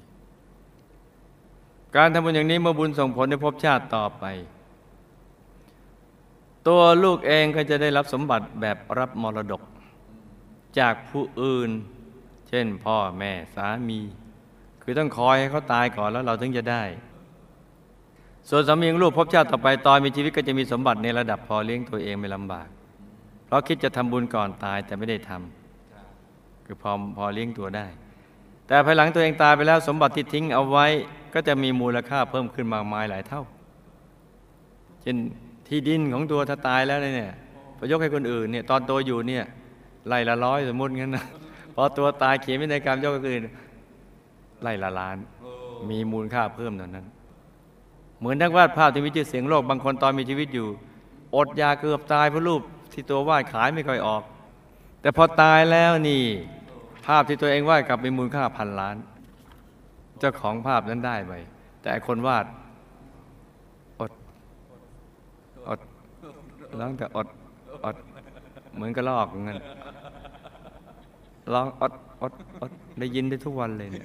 [1.96, 4.24] การทำบุญอย่างนี้เมื่อบุญส่งผลในภพชาติต่อไป
[6.68, 9.62] ตัวลูกเองก็จะได้รับสมบัติแบบรับมรดก
[10.78, 11.70] จากผู้อื่น
[12.48, 14.00] เช่น พ่อแม่สามี
[14.82, 16.82] คือต้องคอยให้เขาตายก่อนแล้วเราถึงจะได้
[18.48, 22.68] ส่วนสามีของลูกภพชาติต่อไปตอนมีชีวิตก็จะมีสมบัติในระดับพอเลี้ยงตัวเองไม่ลำบาก
[23.46, 25.61] เพราะคิดจะทำบุญก่อนตายแต่ไม่ได้ทำ
[26.72, 27.86] คือพอพอเลี้ยงตัวได้
[28.66, 30.86] แต่ภายหลังตัวเองตายไปแล้วสมบัติที่ทิ้งเอาไว้
[31.34, 33.42] ก็จะมีมูลค่าเพิ่มขึ้นมากมายหลายเท่า
[35.02, 35.16] เช่น
[35.68, 37.32] ที่ดินของตัวถ้าตายแล้วเนี่ย
[37.76, 39.44] พอยกให้คนอื่นเนี่ยตอนตัวอยู่เนี่ย
[40.08, 41.26] ไร่ละร้อยสมมติงั้นนะ
[41.74, 43.44] พอตัวตายเขียนพินัยกรรมยกให้คนอื่น
[44.62, 45.16] ไร่ละล้าน
[45.90, 47.06] มีมูลค่าเพิ่มเท่านั้น
[48.18, 50.68] เหมือนนักวาดภาพที่มีชื่อเสียงโลกบางคนตอนมีชีวิตอยู่
[51.36, 54.22] อดยาเกือบตายเพราะรูปที่ตัววาดขายไม่ค่อยออก
[55.02, 56.22] แต่พอตายแล้วนี่
[57.06, 58.96] ภาพที่ตัวเองวาดกลับมีมูลค่าพันล้าน
[60.18, 61.32] เจ้าของภาพนั้นได้ไป
[61.82, 62.46] แต่คนวาด
[64.00, 64.12] อด
[65.68, 65.80] อด
[66.78, 67.28] ร้องแต่อด
[67.84, 67.96] อด
[68.74, 69.58] เหมือนกระลอกเงิน
[71.52, 74.04] ร้องอดอดอดได้ยินได้ทุกวันเลยเนี่ย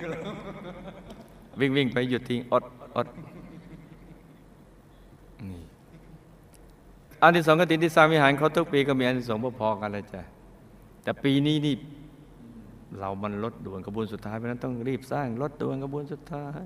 [1.60, 2.64] วิ่งวิ่งไปหยุดทิ้งอด
[2.96, 3.08] อด
[5.50, 5.62] นี่
[7.22, 10.22] อันที่สองกติที่สร้างวิหารเขาทุกปีก็มีอันที่สองพอๆกันเลยจ้ะ
[11.04, 11.76] แต่ปีนี้นี่
[13.00, 16.62] เรามันลดด่วนกระบวนสุดท้ายเพราะนั้นต้องรีบสร้างลดด่วนกระบวนสุดท้าย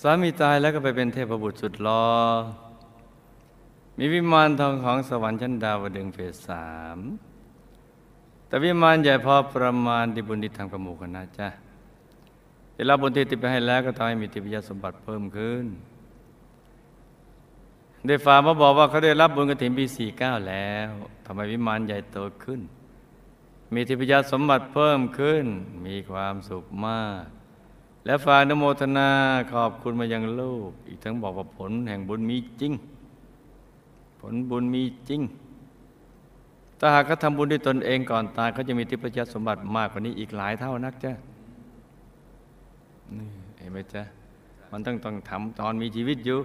[0.00, 2.06] สามีตายแล้วก็ไปเป็นเทพบุตรสุดหลอ
[3.98, 6.98] มีวิมานทองของสวรรค์ชั้นดาวดึงเฟสสาม
[8.46, 11.48] แต่วิมานใหญ่พอประมาณที่บุญที่ทำกับหมู่คณะจ้ะ
[12.74, 15.64] ได้รับบุญที่ติดไปให้แล้วก็ทำให้มีทิพยสมบัติเพิ่มขึ้น
[18.06, 20.88] ได้ฝากมาบอกว่าเขาได้รับบุญกฐินปีสี่เก้าแล้ว
[21.26, 22.60] ทำไมวิมานใหญ่โตขึ้น
[23.74, 25.44] มีทิพยสมบัติเพิ่มขึ้น
[25.86, 27.24] มีความสุขมาก
[28.06, 29.10] และฝากนโมทนา
[29.52, 32.72] ขอบคุณมายังลูก อีกทั้งบอกว่าผลแห่งบุญมีจริง
[34.20, 35.20] ผลบุญมีจริง
[36.78, 41.12] ถ้าหากเขาทำบุญด้วยตนเองก่อนตายเขาจะมีทิพยสมบัติมากกว่านี้อีกหลายเท่านักจ้ะ
[43.16, 44.02] นี่เห็นไหมจ๊ะ
[44.70, 46.38] มันต้องต้องทำตอนมีชีวิตอยู่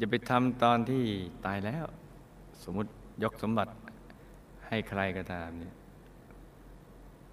[0.00, 1.02] จะไปทำตอนที่
[1.46, 1.84] ตายแล้ว
[2.62, 2.90] สมมติ
[3.22, 3.70] ยกสมบัติ
[4.70, 5.74] ให้ใครก็ตามเนี่ย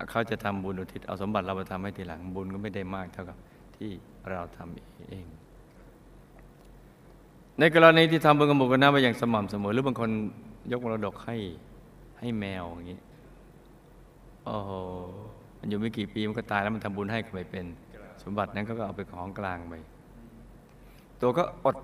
[0.09, 3.37] เขาจะทำบุญอุทิศเอาสมบัติเราไปทำให้ทีหลังบุญก็ไม่ได้มากเท่ากับ
[3.75, 3.89] ที่
[4.29, 5.25] เราทำเอง
[7.59, 10.09] ในกรณีที่ทำบุญกับหมู่คณะมาอย่างสม่ำเสมอ หรือบางคน
[10.71, 11.35] ยกมรดกให้
[12.19, 12.99] ให้แมวอย่างนี้
[14.45, 14.71] โอ้โห
[15.59, 17.65] มันอยู่ไม่กี่ปีมันก็ตายแล้วมันทำบุญให้ก็ไมเป็น
[18.23, 19.73] สมบัตินั้นก็เอาไปของกลางไป
[21.21, 21.75] ตัวก็อด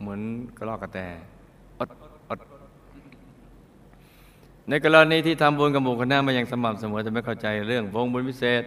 [0.00, 0.20] เหมือน
[0.56, 0.98] กระรอกกระแต
[1.78, 1.88] อด
[2.30, 2.38] อด
[4.68, 8.62] ในกรณีที่ทำบุญกับหมู่คณะมาอย่างสม่ำเสมอแต่ไม่เข้าใจเรื่องวงบุญพิเศษ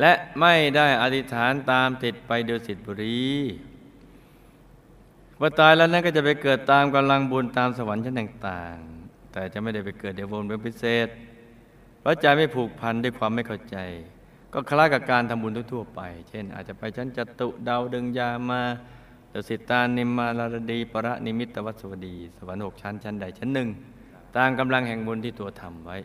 [0.00, 3.22] และไม่ได้อธิษฐานตามติดไปโดยสิทธิบุรี
[5.38, 11.08] เมื่อตายแล้วนั้นก็จะไปเกิดตามกำลังบุญตามสวรรค์ชั้นต่างๆ แต่จะไม่ได้ไปเกิดในวงบุญพิเศษ
[12.00, 13.76] เพราะใจไม่ผูกพันด้วยความไม่เข้าใจ
[14.52, 18.60] ก็คล้ายกับการทำบุญทั่วๆไป เช่น อาจจะไปชั้นจตุดาวดึงยามา
[19.30, 23.68] เดสิตานิมมาลารดี ประนิมิตวัสวดี สวรรค์หกชั้นชั้นใดชั้นหนึ่ง
[24.36, 25.96] ตามกำลังแห่งบุญที่ตัวทำไว้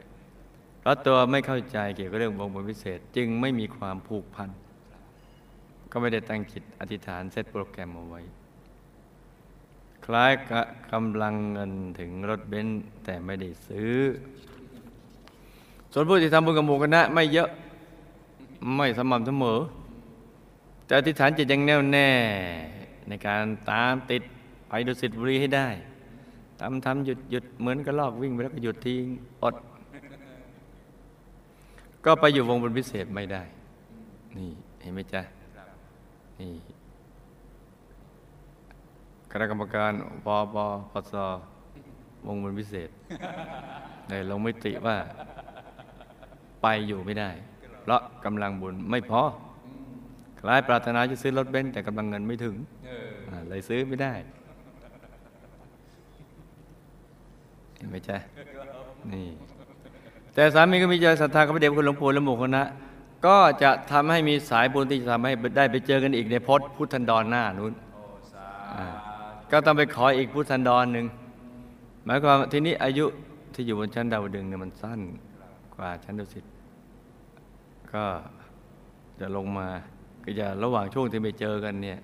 [0.80, 4.50] เพราะตัวไม่เข้าใจเกี่ยวกับเรื่องวงบุญพิเศษจึงไม่มีความผูกพัน
[5.92, 8.22] ก็ไม่ได้ตั้งจิตอธิษฐานเซตโปรแกรมเอาไว้
[10.06, 13.96] คล้ายกับกำลังเงินถึงรถเบนซ์แต่ไม่ได้ซื้อ
[15.94, 17.50] ส่วนผู้ที่ทำบุญกับหมู่คณะไม่เยอะ
[18.76, 19.60] ไม่สม่ำเสมอ
[20.86, 22.10] แต่อธิษฐานจิตยังแน่วแน่
[23.08, 24.24] ในการตามติด
[24.68, 25.68] ไปดุสิตบุรีให้ได้
[26.66, 29.06] ทำทำหยุดหยุดเหมือนกระลอกวิ่งไปแล้วก็หยุดทิ้ง
[29.44, 29.56] อด
[32.06, 33.44] ก็ไปอยู่วงบนพิเศษไม่ได้
[34.38, 34.50] นี่
[34.82, 35.22] เห็นไหมจ๊ะ
[36.40, 36.52] นี่
[39.32, 39.92] คณะกรรมการ
[40.26, 40.56] ปป
[40.92, 41.14] พศ
[42.28, 42.90] วงบนพิเศษ
[44.10, 44.98] ได้ลงมิติว่า
[46.62, 47.30] ไปอยู่ไม่ได้
[47.82, 49.22] เพราะกำลังบุญไม่พอ
[50.40, 54.16] คล้ายปรารถนาจะซื้อรถเบนซ์แต่กำลังเงินไม่ถึงเอออ่าเลยซื้อไม่ได้
[57.73, 58.18] เห็นไหมจ๊ะ
[59.14, 59.28] นี่
[60.34, 62.64] แต่สามีก็มีใจศรัทธากับพระเดชพระคุณหลวงปู่และหมู่คณะ
[63.26, 67.74] ก็จะทำให้มีสายบุญที่จะทำให้ได้ไปเจอกันอีกในพจน์พุทธันดรหน้านู้น
[69.52, 71.06] ก็ต้องไปขออีกพุทธันดรหนึ่ง
[72.06, 73.06] หมายความทีนี้อายุ
[73.54, 75.00] ที่อยู่บนชั้นดาวดึงเนี่ยมันสั้น
[75.76, 76.46] กว่าชั้นดุสิต
[77.94, 78.06] ก็
[79.20, 79.68] จะลงมา
[80.24, 82.00] ก็จะระหว่างช่วงที่ไปเจอกันเนี่ย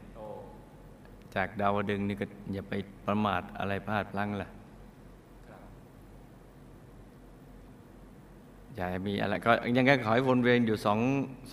[1.35, 2.73] จากดาวดึงนี่ก็อย่าไป
[3.07, 4.49] ประมาทอะไรพลาดพลั้งล่ะ
[8.75, 10.99] อย่ามีอะไรก็ยังไงขอให้วนเวียนอยู่สอง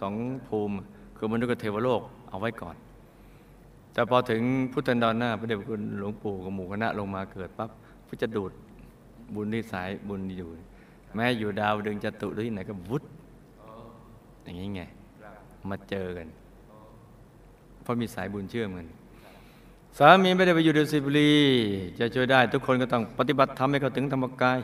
[0.00, 0.14] สอง
[0.48, 0.74] ภูมิ
[1.16, 2.00] คือมนุษย์กับเทวโลก
[2.30, 2.76] เอาไว้ก่อน
[3.92, 7.70] แต่พอถึงพุทธันดรหน้าพระเดชพระคุณหลวงปู่กับหมู่คณะลงมาเกิดปั๊บ
[8.08, 8.52] ก็จะดูด
[9.34, 10.48] บุญที่สายบุญอยู่
[11.14, 13.02] แม้อยู่ดาวดึงจตุหรือที่ไหนก็วุด
[14.44, 14.82] อย่างนี้ไง
[15.70, 16.28] มาเจอกัน
[17.82, 18.86] เพราะมีสายบุญเชื่อมกัน
[19.98, 21.32] สามีไม่ได้ไปอยู่ดุสิตบุรี
[21.98, 24.58] จะช่วยได้ทุกคนก็ต้องปฏิบัติทำให้เขาถึงธรรมกาย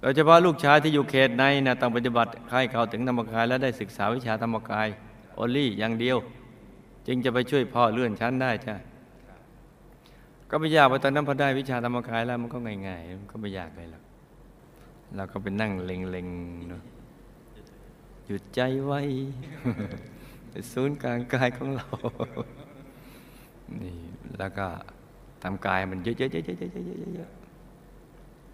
[0.00, 4.88] โดยเฉพาะลูกชายที่อยู่เขตในนะต้องปฏิบัติให้เขาถึงธรรมกาย และได้ศึกษาวิชาธรรมกาย
[5.34, 6.16] โอลี่อย่างเดียว
[7.06, 8.74] จึงจะไปช่วยพ่อเลื่อนชั้นได้จ้ะ
[10.50, 14.02] ก็ไม่ยากเพราะตอนนั้นพอได้วิชาธรรมกายแล้วมันก็ง่ายๆมันก็ไม่ยากเลยหรอก
[15.16, 16.82] เราก็ไปนั่งเล็งๆเนาะ
[18.26, 19.00] หยุดใจไว้
[20.72, 21.86] ศูนย์กลางกายของเรา
[23.82, 23.96] นี่
[24.38, 24.66] แล้วก็
[25.42, 27.38] ทำกายมันเยอะๆๆๆๆ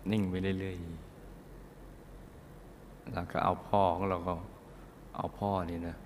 [0.06, 1.03] ๆนิ่งไปเรื่อยๆ
[3.12, 4.34] แล้วก็เอาพ่อของเราก็
[5.16, 5.96] เอาพ่อนี่นะ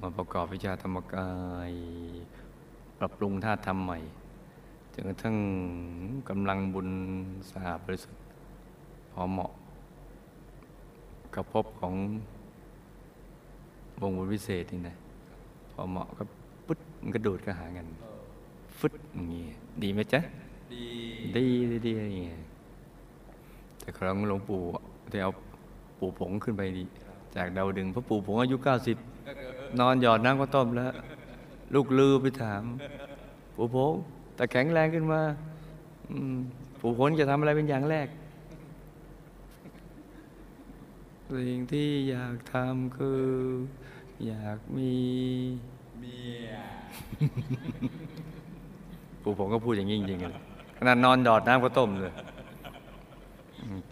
[0.00, 1.30] มาประกอบวิชาธรรมกา
[1.70, 1.72] ย
[2.98, 3.98] ปรับปรุงท่าตุทำใหม่
[4.92, 5.36] จนกระทั่ง
[6.28, 6.88] กำลังบุญ
[7.50, 8.22] สะอาดบริสุทธิ์
[9.12, 9.52] พอเหมาะ
[11.34, 11.94] กับภพของ
[14.00, 14.94] วงบุญวิเศษนี่นะ
[15.72, 16.22] พอเหมาะก็
[16.66, 17.86] ปุ๊ดมันก็ดูดก็หากัน
[18.78, 19.44] ฟึดอย่างงี้
[19.82, 20.20] ดีไหมจ๊ะ
[20.74, 20.86] ดี
[21.36, 22.42] ดีดีดีอย่างเงี้ย
[23.80, 24.60] แต่ครั้งหลวงปู่
[25.10, 25.30] ที่เอา
[25.98, 26.84] ปู่ผงขึ้นไปดี
[27.36, 28.96] จากดาวดึงส์เพราะปู่ผงอายุเก้าสิบ
[29.80, 30.92] นอนหยอดน้ำก็ต้มแล้ว
[31.74, 32.62] ลูกลือไปถาม
[33.56, 33.92] ปู่ผง
[34.36, 35.20] แต่แข็งแรงขึ้นมา
[36.10, 36.36] อืม
[36.80, 38.08] ปู่ผงจะทำอะไรเป็นอย่างแรก
[41.48, 43.22] สิ่งที่อยากทำคือ
[44.26, 44.92] อยากมี
[46.00, 46.50] เมีย
[49.22, 50.34] ปู่ผมก็พูดอย่างนี้จริงๆเลย
[50.78, 52.37] ขนาดนอนดอดน้ำก็ต้มเลยอืม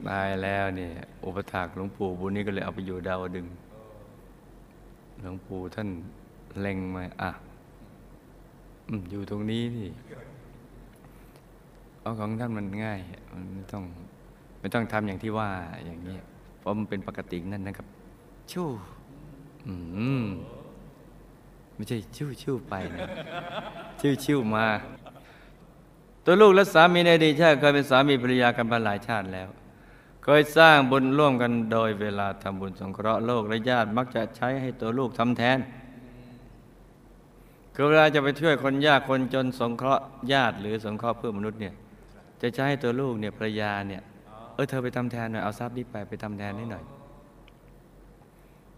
[0.08, 0.92] ตายแล้วเนี่ย
[1.24, 3.46] อุปถากหลวงปู่บุญนี้ก็เลยเอาไปอยู่ดาวดึง
[5.20, 5.88] หลวงปู่ท่าน
[6.60, 7.30] เล็งมาอะ
[9.10, 9.90] อยู่ตรงนี้นี่
[11.98, 13.00] เพราของท่านมันง่าย
[13.32, 13.84] มันไม่ต้อง
[14.60, 15.50] ไม่ต้องทำอย่างที่ว่า
[15.84, 16.16] อย่างนี้
[16.58, 17.86] เพราะมันเป็นปกตินั่นนะครับ
[18.52, 18.68] ชู่
[19.66, 19.74] อื
[20.22, 20.26] ม
[21.74, 23.08] ไม่ใช่ชิวชิวไปนะ
[24.00, 24.66] ชิวชิวมา
[26.28, 29.48] ตัวลูกและสามีในอดีตชาติเคยเป็นสามีภรรยากันมาหลายชาติแล้ว
[30.24, 35.58] เคยสร้างบุญร่วมกันโดยเวลาทำบุญสงเคราะห์โลกและญาติมักจะใช้ให้ตัวลูกทำแทน
[37.74, 41.74] คือเวลาจะไปช่วยคนยากคนจนสงเคราะห์ญาติหรือสงเคราะห์เพื่อมนุษย์เนี่ย
[42.42, 44.02] จะใช้ให้ตัวลูกเนี่ยภรรยาเนี่ย
[44.54, 46.84] เออเธอไปทำแทนหน่อยเอาทรัพย์นี้ไปไปทำแทนให้หน่อย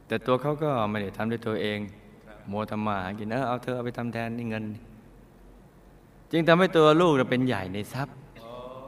[0.07, 1.78] แต่ตัวเขาก็ไม่ได้ทำด้วยตัวเอง
[2.49, 4.64] โมวทำมาหากินเออเอาเธอเอาไปทำแทนนี่เงิน
[6.33, 8.16] จึงทำให้ตัวลูกเนี่ยเป็นใหญ่ในทรัพย์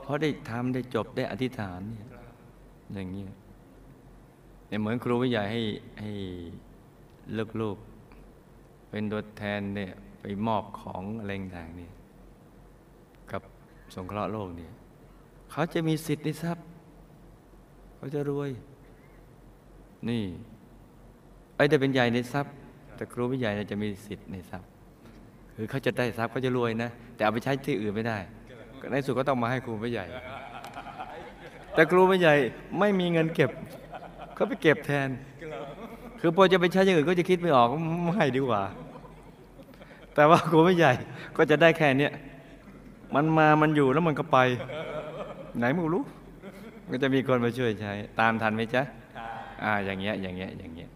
[0.02, 2.08] เพราะได้ทำได้จบได้อธิษฐานเนี่ย
[2.94, 3.30] อย่างเงี้ย
[4.68, 5.60] เนี่ยเหมือนครูวิทยาให้
[6.00, 6.10] ให้
[7.60, 11.92] ลูกๆเป็นตัวแทนเนี่ยไปมอบของอะไรต่างๆเนี่ย
[13.30, 13.42] กับ
[13.94, 14.72] สงเคราะห์โลกเนี่ย
[15.50, 16.64] เขาจะมีสิทธิ์ในทรัพย์
[17.96, 18.50] เขาจะรวย
[20.08, 20.22] นี่
[21.56, 22.52] ไอ้ได้เป็นใหญ่ในทรัพย์
[22.96, 24.69] แต่ครูวิทยาจะมีสิทธิ์ในทรัพย์
[25.62, 28.18] คือเขาจะได้ทรัพย์เขาจะรวยนะ แต่เอาไปใช้ที่อื่นไม่ได้
[28.80, 30.04] ก็ในสุดก็ต้องมาให้ครูผู้ใหญ่
[31.74, 32.34] แต่ครูไม่ใหญ่
[32.78, 33.50] ไม่มีเงินเก็บ
[34.34, 35.08] เขาไปเก็บแทน
[36.20, 37.68] คือพอจะไปใช้อย่างอื่นก็จะคิดไม่ออก
[38.04, 38.62] ไม่ให้ดีกว่า
[40.14, 40.92] แต่ว่าครูไม่ใหญ่
[41.36, 42.12] ก็จะได้แค่เนี้ย
[43.14, 44.38] มันมามันอยู่แล้วมันก็ไป
[45.58, 46.02] ไหนไม่รู้
[46.90, 48.82] ก็จะมีคนมาช่วยใช้ ตามทันไหมจ๊ะ
[49.64, 50.88] อ่าอย่างเงี้ยอย่างเงี้ยอย่างเงี้ย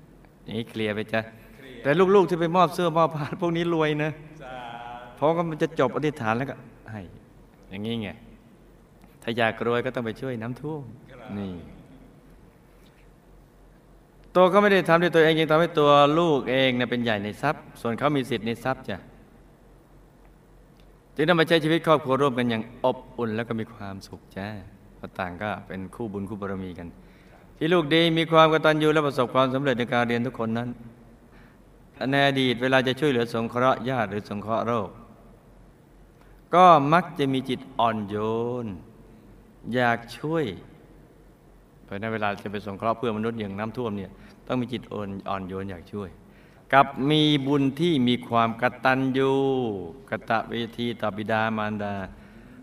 [0.44, 1.20] อย่างนี้เคลียร์ไปจ๊ะ
[1.82, 4.10] แต่ลูกๆที่ไปมอบเสื้อมอบผ้าพวกนี้รวยนะ
[5.24, 6.56] เพราะว่ามันจะจบอธิษฐานแล้วก็
[6.92, 7.02] ให้
[7.68, 8.08] อย่างนี้ไง
[9.22, 10.82] ถ้าอยากรวยก็ต้องไปช่วยน้ำท่วม
[11.38, 11.52] นี่
[14.34, 18.96] ตัวเขาไม่ได้ทำด้วยตัวเองยังทำให้ตัวลูกเองเนี่ยเป็นใหญ่ในทรัพย์ ส่วนเขามีสิทธิ์ในทรัพย์จ้ะ
[21.16, 24.48] จึงต้องมาใช้ชีวิตครอบครัวร่วมกันอย่างอบอุ่นแล้วก็มีความสุขจ้า
[24.96, 26.88] เพราะต่างก็เป็นคู่บุญคู่บารมีกัน
[27.58, 30.68] ที่ลูกดีมีความกตัญญูและประสบความสำเร็จในการเรียนทุกคนนั้น
[32.10, 34.88] ในอดีตเวลาจะช่วยเหลือสงเคราะห์ญาติหรือสงเคราะห์โรค
[36.54, 38.16] ก็มักจะมีจิตอ่อนโย
[38.64, 38.66] น
[39.74, 40.44] อยากช่วย
[41.84, 44.10] เพราะในเวลาจะไปสงเคราะห์เพื่อมนุษย์อย่างน้ำท่วมเนี่ย
[44.46, 46.08] ต้องมีจิตอ่อนอ่อนโยนอยากช่วย
[46.72, 49.32] กับมีบุญที่มีความกตัญญู
[50.10, 51.94] กตะเวทีต่อบิดามารดา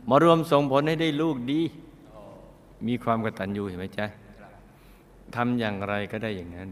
[0.09, 1.61] มารวมส่งผลให้ได้ลูกดี
[2.87, 4.05] มีความกตัญญูเห็นไหมจ๊ะ
[5.35, 6.69] ทำอย่างไรก็ได้อย่างนั้น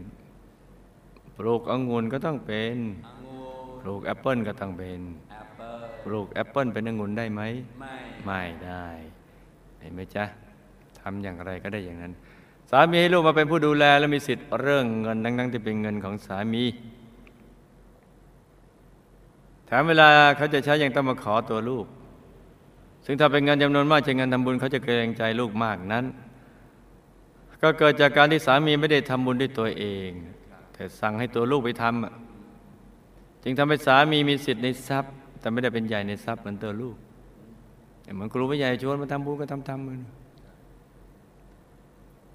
[1.36, 2.76] ปลูกองุ่นก็ต้องเป็น
[3.80, 5.00] ปลูกแอปเปิลก็ต้องเป็น
[6.04, 7.42] ปลูกแอปเปิลเป็นองุ่นได้ไหม
[7.80, 8.86] ไม่ไม่ได้
[9.80, 10.24] เห็นไหมจ๊ะ
[11.00, 12.12] ทำอย่างไรก็ได้อย่างนั้น
[12.70, 16.64] สามีให้ลูกมาเป็นผู้ดูแล และมีสิทธิ์เรื่องเงินทั้งๆที่เป็นเงินของสามี
[19.66, 21.86] แถมเวลาเขาจะใช้ยังต้องมาขอตัวลูก
[23.04, 26.04] ซึ่งถ้าเป็นเงินจำนวนมากใช้เงินทำบุญเขาจะเกรงใจลูกมากนั้น
[27.62, 30.10] ก็เกิดจากการที่สามีไม่ได้ทำบุญด้วยตัวเอง
[30.72, 36.96] แต่สั่งให้ตัวลูกไปทำจึงทำให้สามีมีสิทธิ์ในทรัพย์ แต่ไม่ได้เป็นใหญ่ในทรัพย์เหมือนตัวลูก
[38.14, 40.00] เหมือนครูไม่ใหญ่ชวนมาทำบุญก็ทำทำมือ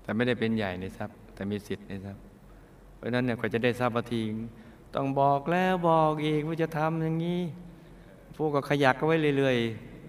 [0.02, 2.22] แต่ไม่ได้เป็นใหญ่ในทรัพย์ แต่มีสิทธิ์ในทรัพย์
[2.96, 4.22] เพราะนั้นเนี่ยกว่าจะได้ทรัพย์มาที
[4.96, 7.42] ต้องบอกแล้วบอกอีกว่าจะทำอย่างนี้
[8.36, 9.58] พวกก็ขยักก็ไว้เรื่อย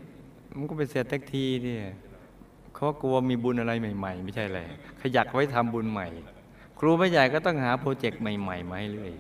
[0.03, 1.83] ๆมันก็เป็นเสร็จสักทีเนี่ย
[2.75, 4.67] เขากลัวมีบุญอะไรใหม่ ๆ ไม่ใช่แหละ
[5.01, 6.07] ขยักไว้ทำบุญใหม่
[6.79, 9.13] ครูไม่ใหญ่ก็ต้องหา project ใหม่ๆมาให้เรื่อย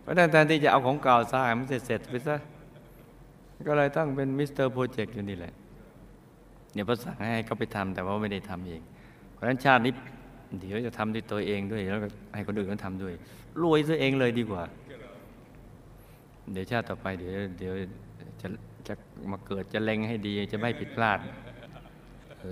[0.00, 2.36] เพราะนั้นแทนที่จะเอาของเก่าสร้างมันเสร็จๆไปซะ
[3.66, 5.52] ก็เลยต้องเป็น mister project อยู่นี่แหละ
[6.74, 8.82] เนี่ยพระสั่งให้เขาไปทำแต่ว่าไม่ได้ทำเอง
[9.32, 9.92] เพราะฉะนั้นชาตินี้
[10.60, 13.14] เดี๋ยวจะทำด้วยตัวเองด้วยแล้วก็ให้คนอื่นเขาทำด้วย
[13.62, 14.62] รวยซะเองเลยดีกว่า
[16.52, 17.74] เดี๋ยวชาติต่อไปเดี๋ยวเดี๋ยว
[18.40, 18.48] จะ
[18.88, 18.94] จะ
[19.30, 21.18] มาเกิดจะเล็งให้ดีจะไม่ผิดพลาด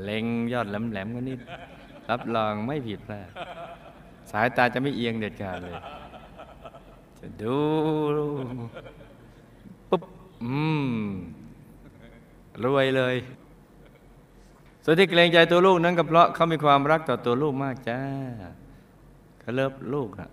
[0.02, 1.40] เล็งยอดแหลมๆก็นิด
[2.10, 3.28] รับรองไม่ผิดพลาด
[4.30, 5.74] สายตาจะไม่เอียงเด็ดขาดเลย
[7.18, 7.56] จะดู
[10.44, 10.90] อืม
[12.64, 13.16] รวยเลย
[14.84, 18.00] ส่วนที่เกรงใจตัวลูกนั้นก็เพราะเขามีความรักต่อตัวลูกมากจ้า
[19.40, 20.30] เขาเลิฟลูกอะ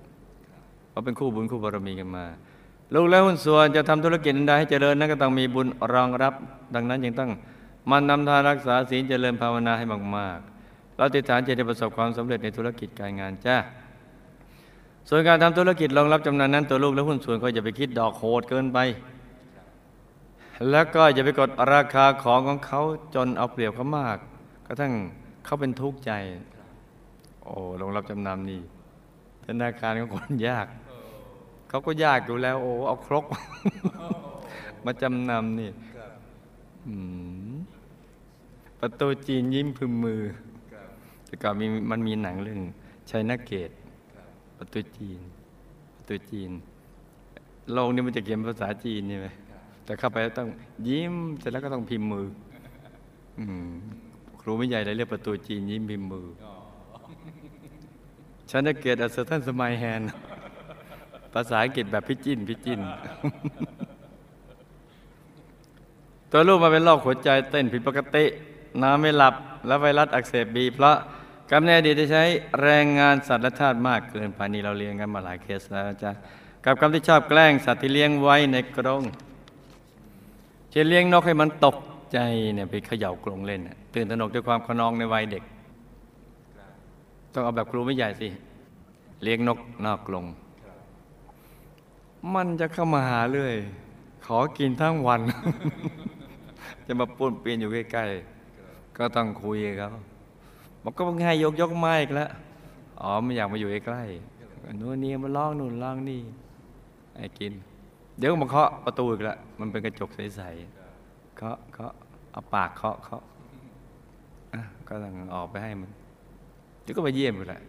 [0.90, 2.26] เขาะเป็นคู่บุญคู่บารมีกันมา
[2.96, 6.34] ลูกและหุ้นส่วนจะทำธุรกิจใดให้เจริญนั้นก็ต้องมีบุญรองรับ
[6.76, 7.30] ดังนั้นจึงต้อง
[7.90, 9.86] มันนำทานรักษาศีลเจริญภาวนาให้
[10.18, 13.58] มากๆเราติดฐานจะประสบความสำเร็จในธุรกิจการงานจ้า
[15.10, 18.78] ส่วนการทำธุรกิจรองรับจำนวนนั้นตัวลูกและหุ้นส่วนก็อย่าไปคิดดอกโหดเกินไป
[20.72, 22.82] แล้วก็อย่าไปกดราคาของของเขา
[23.16, 24.18] จนเอาเปรียบเขามาก
[24.68, 24.94] กระทั่ง
[25.46, 26.12] เขาเป็นทุกข์ใจ
[27.44, 28.62] โอ้รองรับจำนำนี่
[29.46, 30.68] ธนาคารของคนยาก
[31.70, 33.26] เขาก็ยากอยู่แล้ว โอ้เอาครก
[34.86, 35.70] มาจำนำนี่
[38.80, 40.22] ประตูจีนยิ้มพึมมือ
[41.26, 42.60] แต่ก่อนมีมันมีหนังเรื่อง
[43.10, 43.72] ชัยนาเกต
[44.58, 45.20] ประตูจีน
[45.96, 46.52] ประตูจีน
[47.74, 49.28] โลกนี้มันจะเขียนภาษาจีนใช่ไหม
[49.86, 50.50] แต่เข้าไปแล้วต้อง
[50.88, 52.28] ยิ้มเสร็จแล้วก็ต้องพิมพ์มือ
[53.40, 53.46] อื
[54.42, 56.28] ครูไม่ใหญ่เลยเรียกประตูจีนยิ้มพิมพ์มือ
[58.50, 60.02] ชันเกตอัศทันสมัยแฮน
[61.34, 62.80] ภาษาอังกฤษแบบพิจินพิจิน
[66.32, 68.26] ตัวลูกมาเป็นโรคหัวใจเต้นผิดปกติ
[68.82, 69.36] นอนไม่หลับ
[69.68, 70.98] และไวรัสอักเสบบี เพราะ
[71.52, 72.24] กำเนิดดีได้ใช้
[72.62, 76.12] แรงงานสัตว์และธาตุมากเกินไปนี่เราเรียนกันมาหลายเคสแล้วจ้ะ
[76.66, 79.04] กับคำที่ชอบแกล้งสัตว์ที่เลี้ยงไว้ในกรง
[80.74, 81.78] เช่นเลี้ยงนกให้มันตก
[82.14, 82.20] ใจ
[82.54, 85.44] เนี่ยไปเขย่ากรงเล่นน่ะตื่นตระหนกด้วยความขนองในวัยเด็ก
[87.34, 88.28] ต้องเอาแบบครูไม่ใหญ่สิ
[89.24, 90.26] เลี้ยงนกนอกกรง
[92.34, 93.56] มันจะเข้ามาหาเรื่อย
[94.26, 95.22] ขอกินทั้งวัน
[96.86, 99.90] จะมาป้วนเปลี่ยนอยู่ใกล้ๆ ก็ต้องคุยเขา
[100.84, 102.30] บอกก็ง่ายยกยกไม้อีกแล้ว
[103.02, 106.22] อ๋อไม่อยากมาอยู่ใกล้ๆนู่นนี่มาล่องนู่นล่องนี่
[107.16, 107.54] ไอ้กิน
[108.18, 111.94] เดี๋ยวมาเคาะประตูอีกแล้วมันเป็นกระจกใสๆเคาะเคาะ
[112.32, 113.24] เอาปากเคาะเคาะ
[114.54, 115.90] อะก็ต้องออกไปให้มัน
[116.82, 117.62] เดี๋ยวก็ไปเยี่ยมกันแหละ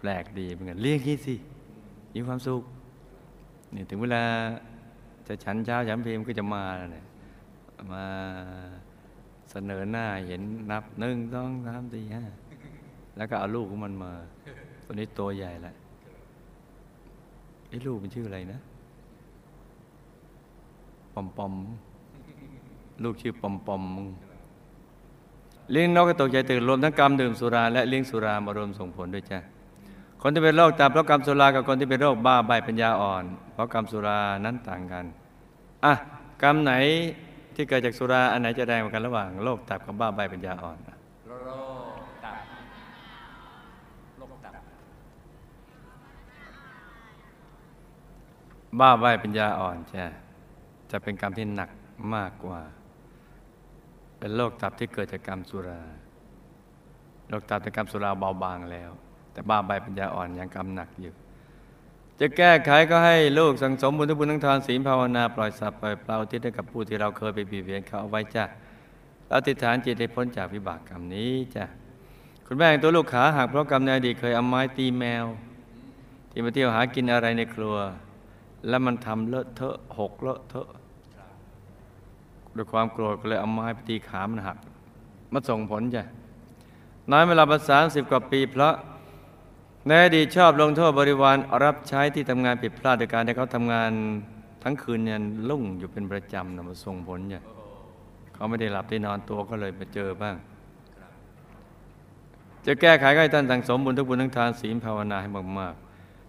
[0.00, 1.34] แปลกดีเหมือนกันเรียกงี้สิ
[2.14, 2.62] มีความสุข
[3.74, 4.22] นี่ถึงเวลา
[5.26, 7.04] จะฉันเช้าฉันเพลมก็จะมาแล้วเนี่ย
[7.92, 8.04] มา
[9.50, 12.24] เสนอหน้าเห็นนับหนึ่งสองสามสี่ห้า
[13.16, 14.12] แล้วก็เอาลูกของมันมา
[14.84, 15.74] ตัวนี้ตัวใหญ่แหละ
[17.68, 18.60] ไอ้ลูกมันชื่ออะไรนะ
[21.14, 21.52] ปอมปอม
[23.02, 23.82] ลูกชื่อปอมปอม
[25.70, 29.38] เลี้ยงนกกระตกใจตื่นรวมทั้งกรรมดื่มสุราและเลี้ยงสุรามารวมส่งผลด้วยจ้ะ
[30.22, 35.04] คนที่เป็นโรคตับเพราะกรรมสุรากับคนที่เป็นโรคบ้าใบปัญญาอ่อน เพราะกรรมสุรานั้นต่างกัน
[35.84, 35.94] อะ
[36.42, 36.72] กรรมไหน
[37.54, 40.78] ที่เกิดจากสุราอันไหนจะแรงกว่ากันระหว่างโรคตับกับบ้าใบปัญญาอ่อน
[41.28, 41.50] โร
[42.00, 42.42] คตับ
[44.18, 44.54] โรคตับ
[48.80, 50.23] บ้าใบปัญญาอ่อนจ้ะ
[50.90, 51.70] จะเป็นกรรมที่หนัก
[52.14, 52.60] มากกว่า
[54.18, 55.80] เป็นโรคตับที่เกิดจากกรรมสุรา
[57.28, 58.90] โรคตับจากกรรมสุราเบาบางแล้ว
[59.32, 61.14] แต่บ้าใบปัญญาอ่อนยังกรรมหนักอยู่
[62.20, 68.44] จะแก้ไขก็ให้ลูกสังสมบุญทุกบุญทั้งทานศีลภาวนาปล่อยสัตว์ปล่อยเปล่าทิศให้กับผู้ที่เราเคยไปบีบเบียนเขาเอาไว้จ้ะ
[69.28, 71.64] เราติดฐานจิตให้พ้นจากวิบากกรรมนี้จ้ะ
[72.46, 75.24] คุณแม่ตัวลูกขาหักเพราะกรรมในอดีตเคยเอาไม้ตีแมว
[76.30, 77.76] ที่มาเที่ยวหากินอะไรในครัว
[78.68, 80.68] แล้วมันทำเลอะเทอะหกเลอะเทอะ
[82.56, 84.58] ด้วยความโกรธก็เลยเอาไม้ไปตีขามันหัก
[85.32, 86.04] มาส่งผลจ้ะ
[87.10, 88.74] น้อยเวลาประสามสิบกว่าปีเพราะ
[89.86, 93.90] ในอดีตชอบลงโทษบริวารรับใช้ที่ทำงานผิดพลาดโดยการที่เขาทำงาน
[94.62, 95.18] ทั้งคืนเนี่ย
[95.50, 97.42] ลุ่งอยู่เป็นประจำนะมาส่งผลจ้ะ
[98.34, 100.36] เขาไม่ได้หลับได้นอนตัวก็เลยมาเจอบ้าง
[102.66, 105.74] จะแก้ไขก็ให้ท่านสั่งสมบุญทุกบุญทั้งทานศีลภาวนาให้มาก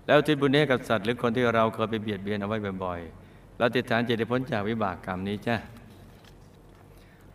[0.05, 5.55] แล้วทิศบุญนี้กับสัตว์หรือคนที่เราเคยไปเบียดเบียนเอาไว้บ่อยๆเราติดฐานเจิตพ้นจากวิบากกรรมนี้จ้ะ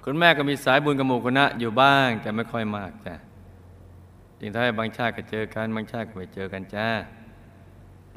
[0.04, 3.14] คุณแม่ก็มีสายบุญกับหมู่คณะอยู่บ้างแต่ไม่ค่อยมากจ้ะ
[4.40, 6.88] จึงทำให้บางชาติก็เจอกันบางชาติก็ไม่เจอกันจ้า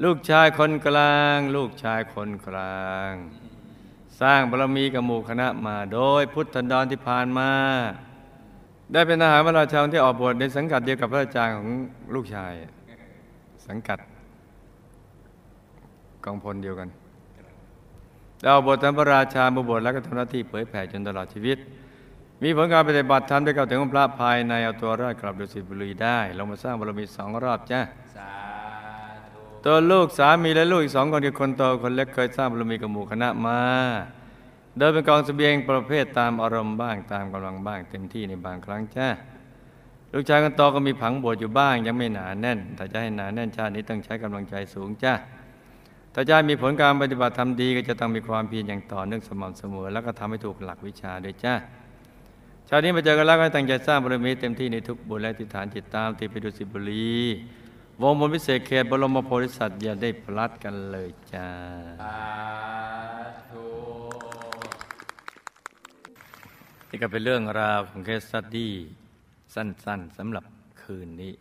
[0.04, 3.12] ลูกชายคนกลาง ลูกชายคนกลาง
[4.20, 7.50] สร้างบารมีกับหมู่คณะมาโดยพุทธันดรที่ผ่านมา
[8.92, 11.68] ได้เป็นทหารพระราชาที่ออกบวชในสังกัดเดียวกับพระอาจารย์ของ
[12.14, 12.52] ลูกชาย
[13.68, 13.98] สังกัด
[16.24, 16.88] กองพลเดียวกัน
[18.40, 21.58] ได้ออกบวชทำพระราชาบุบวชแล้วก็ทำหน้าที่เผยแผ่จนตลอดชีวิต
[22.42, 27.80] มีผลการปฏิบัติธรรมได้เข้าถึงองค์พระภายในเอาตัวรอดกลับดุสิตบุรีได้ลงมาสร้างบารมีสองรอบจ้า
[28.16, 28.30] สา
[29.32, 33.60] ธุตัวลูกสามีและลูกอีกสองคนคือคนโตคนเล็กเคยสร้างบารมีกับหมู่คณะมา
[34.78, 39.08] โดยเป็นกองเสบียงประเภทตามอารมณ์บ้างตามกำลังบ้างเต็มที่ในบางครั้งจ้า
[40.12, 45.14] ลูกชายคนโตก็มีผังบวชอยู่บ้างยังไม่หนาแน่น แต่จะให้หนาแน่นชาตินี้ต้องใช้กำลังใจสูงจ้า
[46.14, 51.54] ถ้าจะให้มีผลการปฏิบัติทำดีก็จะต้องมีความเพียรอย่างต่อเนื่องสม่ำเสมอ แล้วก็ทำให้ถูกหลักวิชาด้วยจ้า
[52.68, 57.14] ชาตินี้มาเจอกันแล้วก็ให้ตั้งใจสร้างบารมีเต็มที่ในทุกบุญและทิฏฐานจิตตามที่ไปดูสิบุรี
[58.02, 61.48] วงบนพิเศษเขตบรมโพธิสัตว์อย่าได้พลัดกันเลยจ้า
[62.02, 62.18] สา
[63.50, 63.66] ธุ
[66.88, 68.72] นี่ก็เป็นเรื่องราวของเคสสตดี้
[69.54, 70.44] สั้นๆสำหรับ
[70.82, 71.32] คืนนี้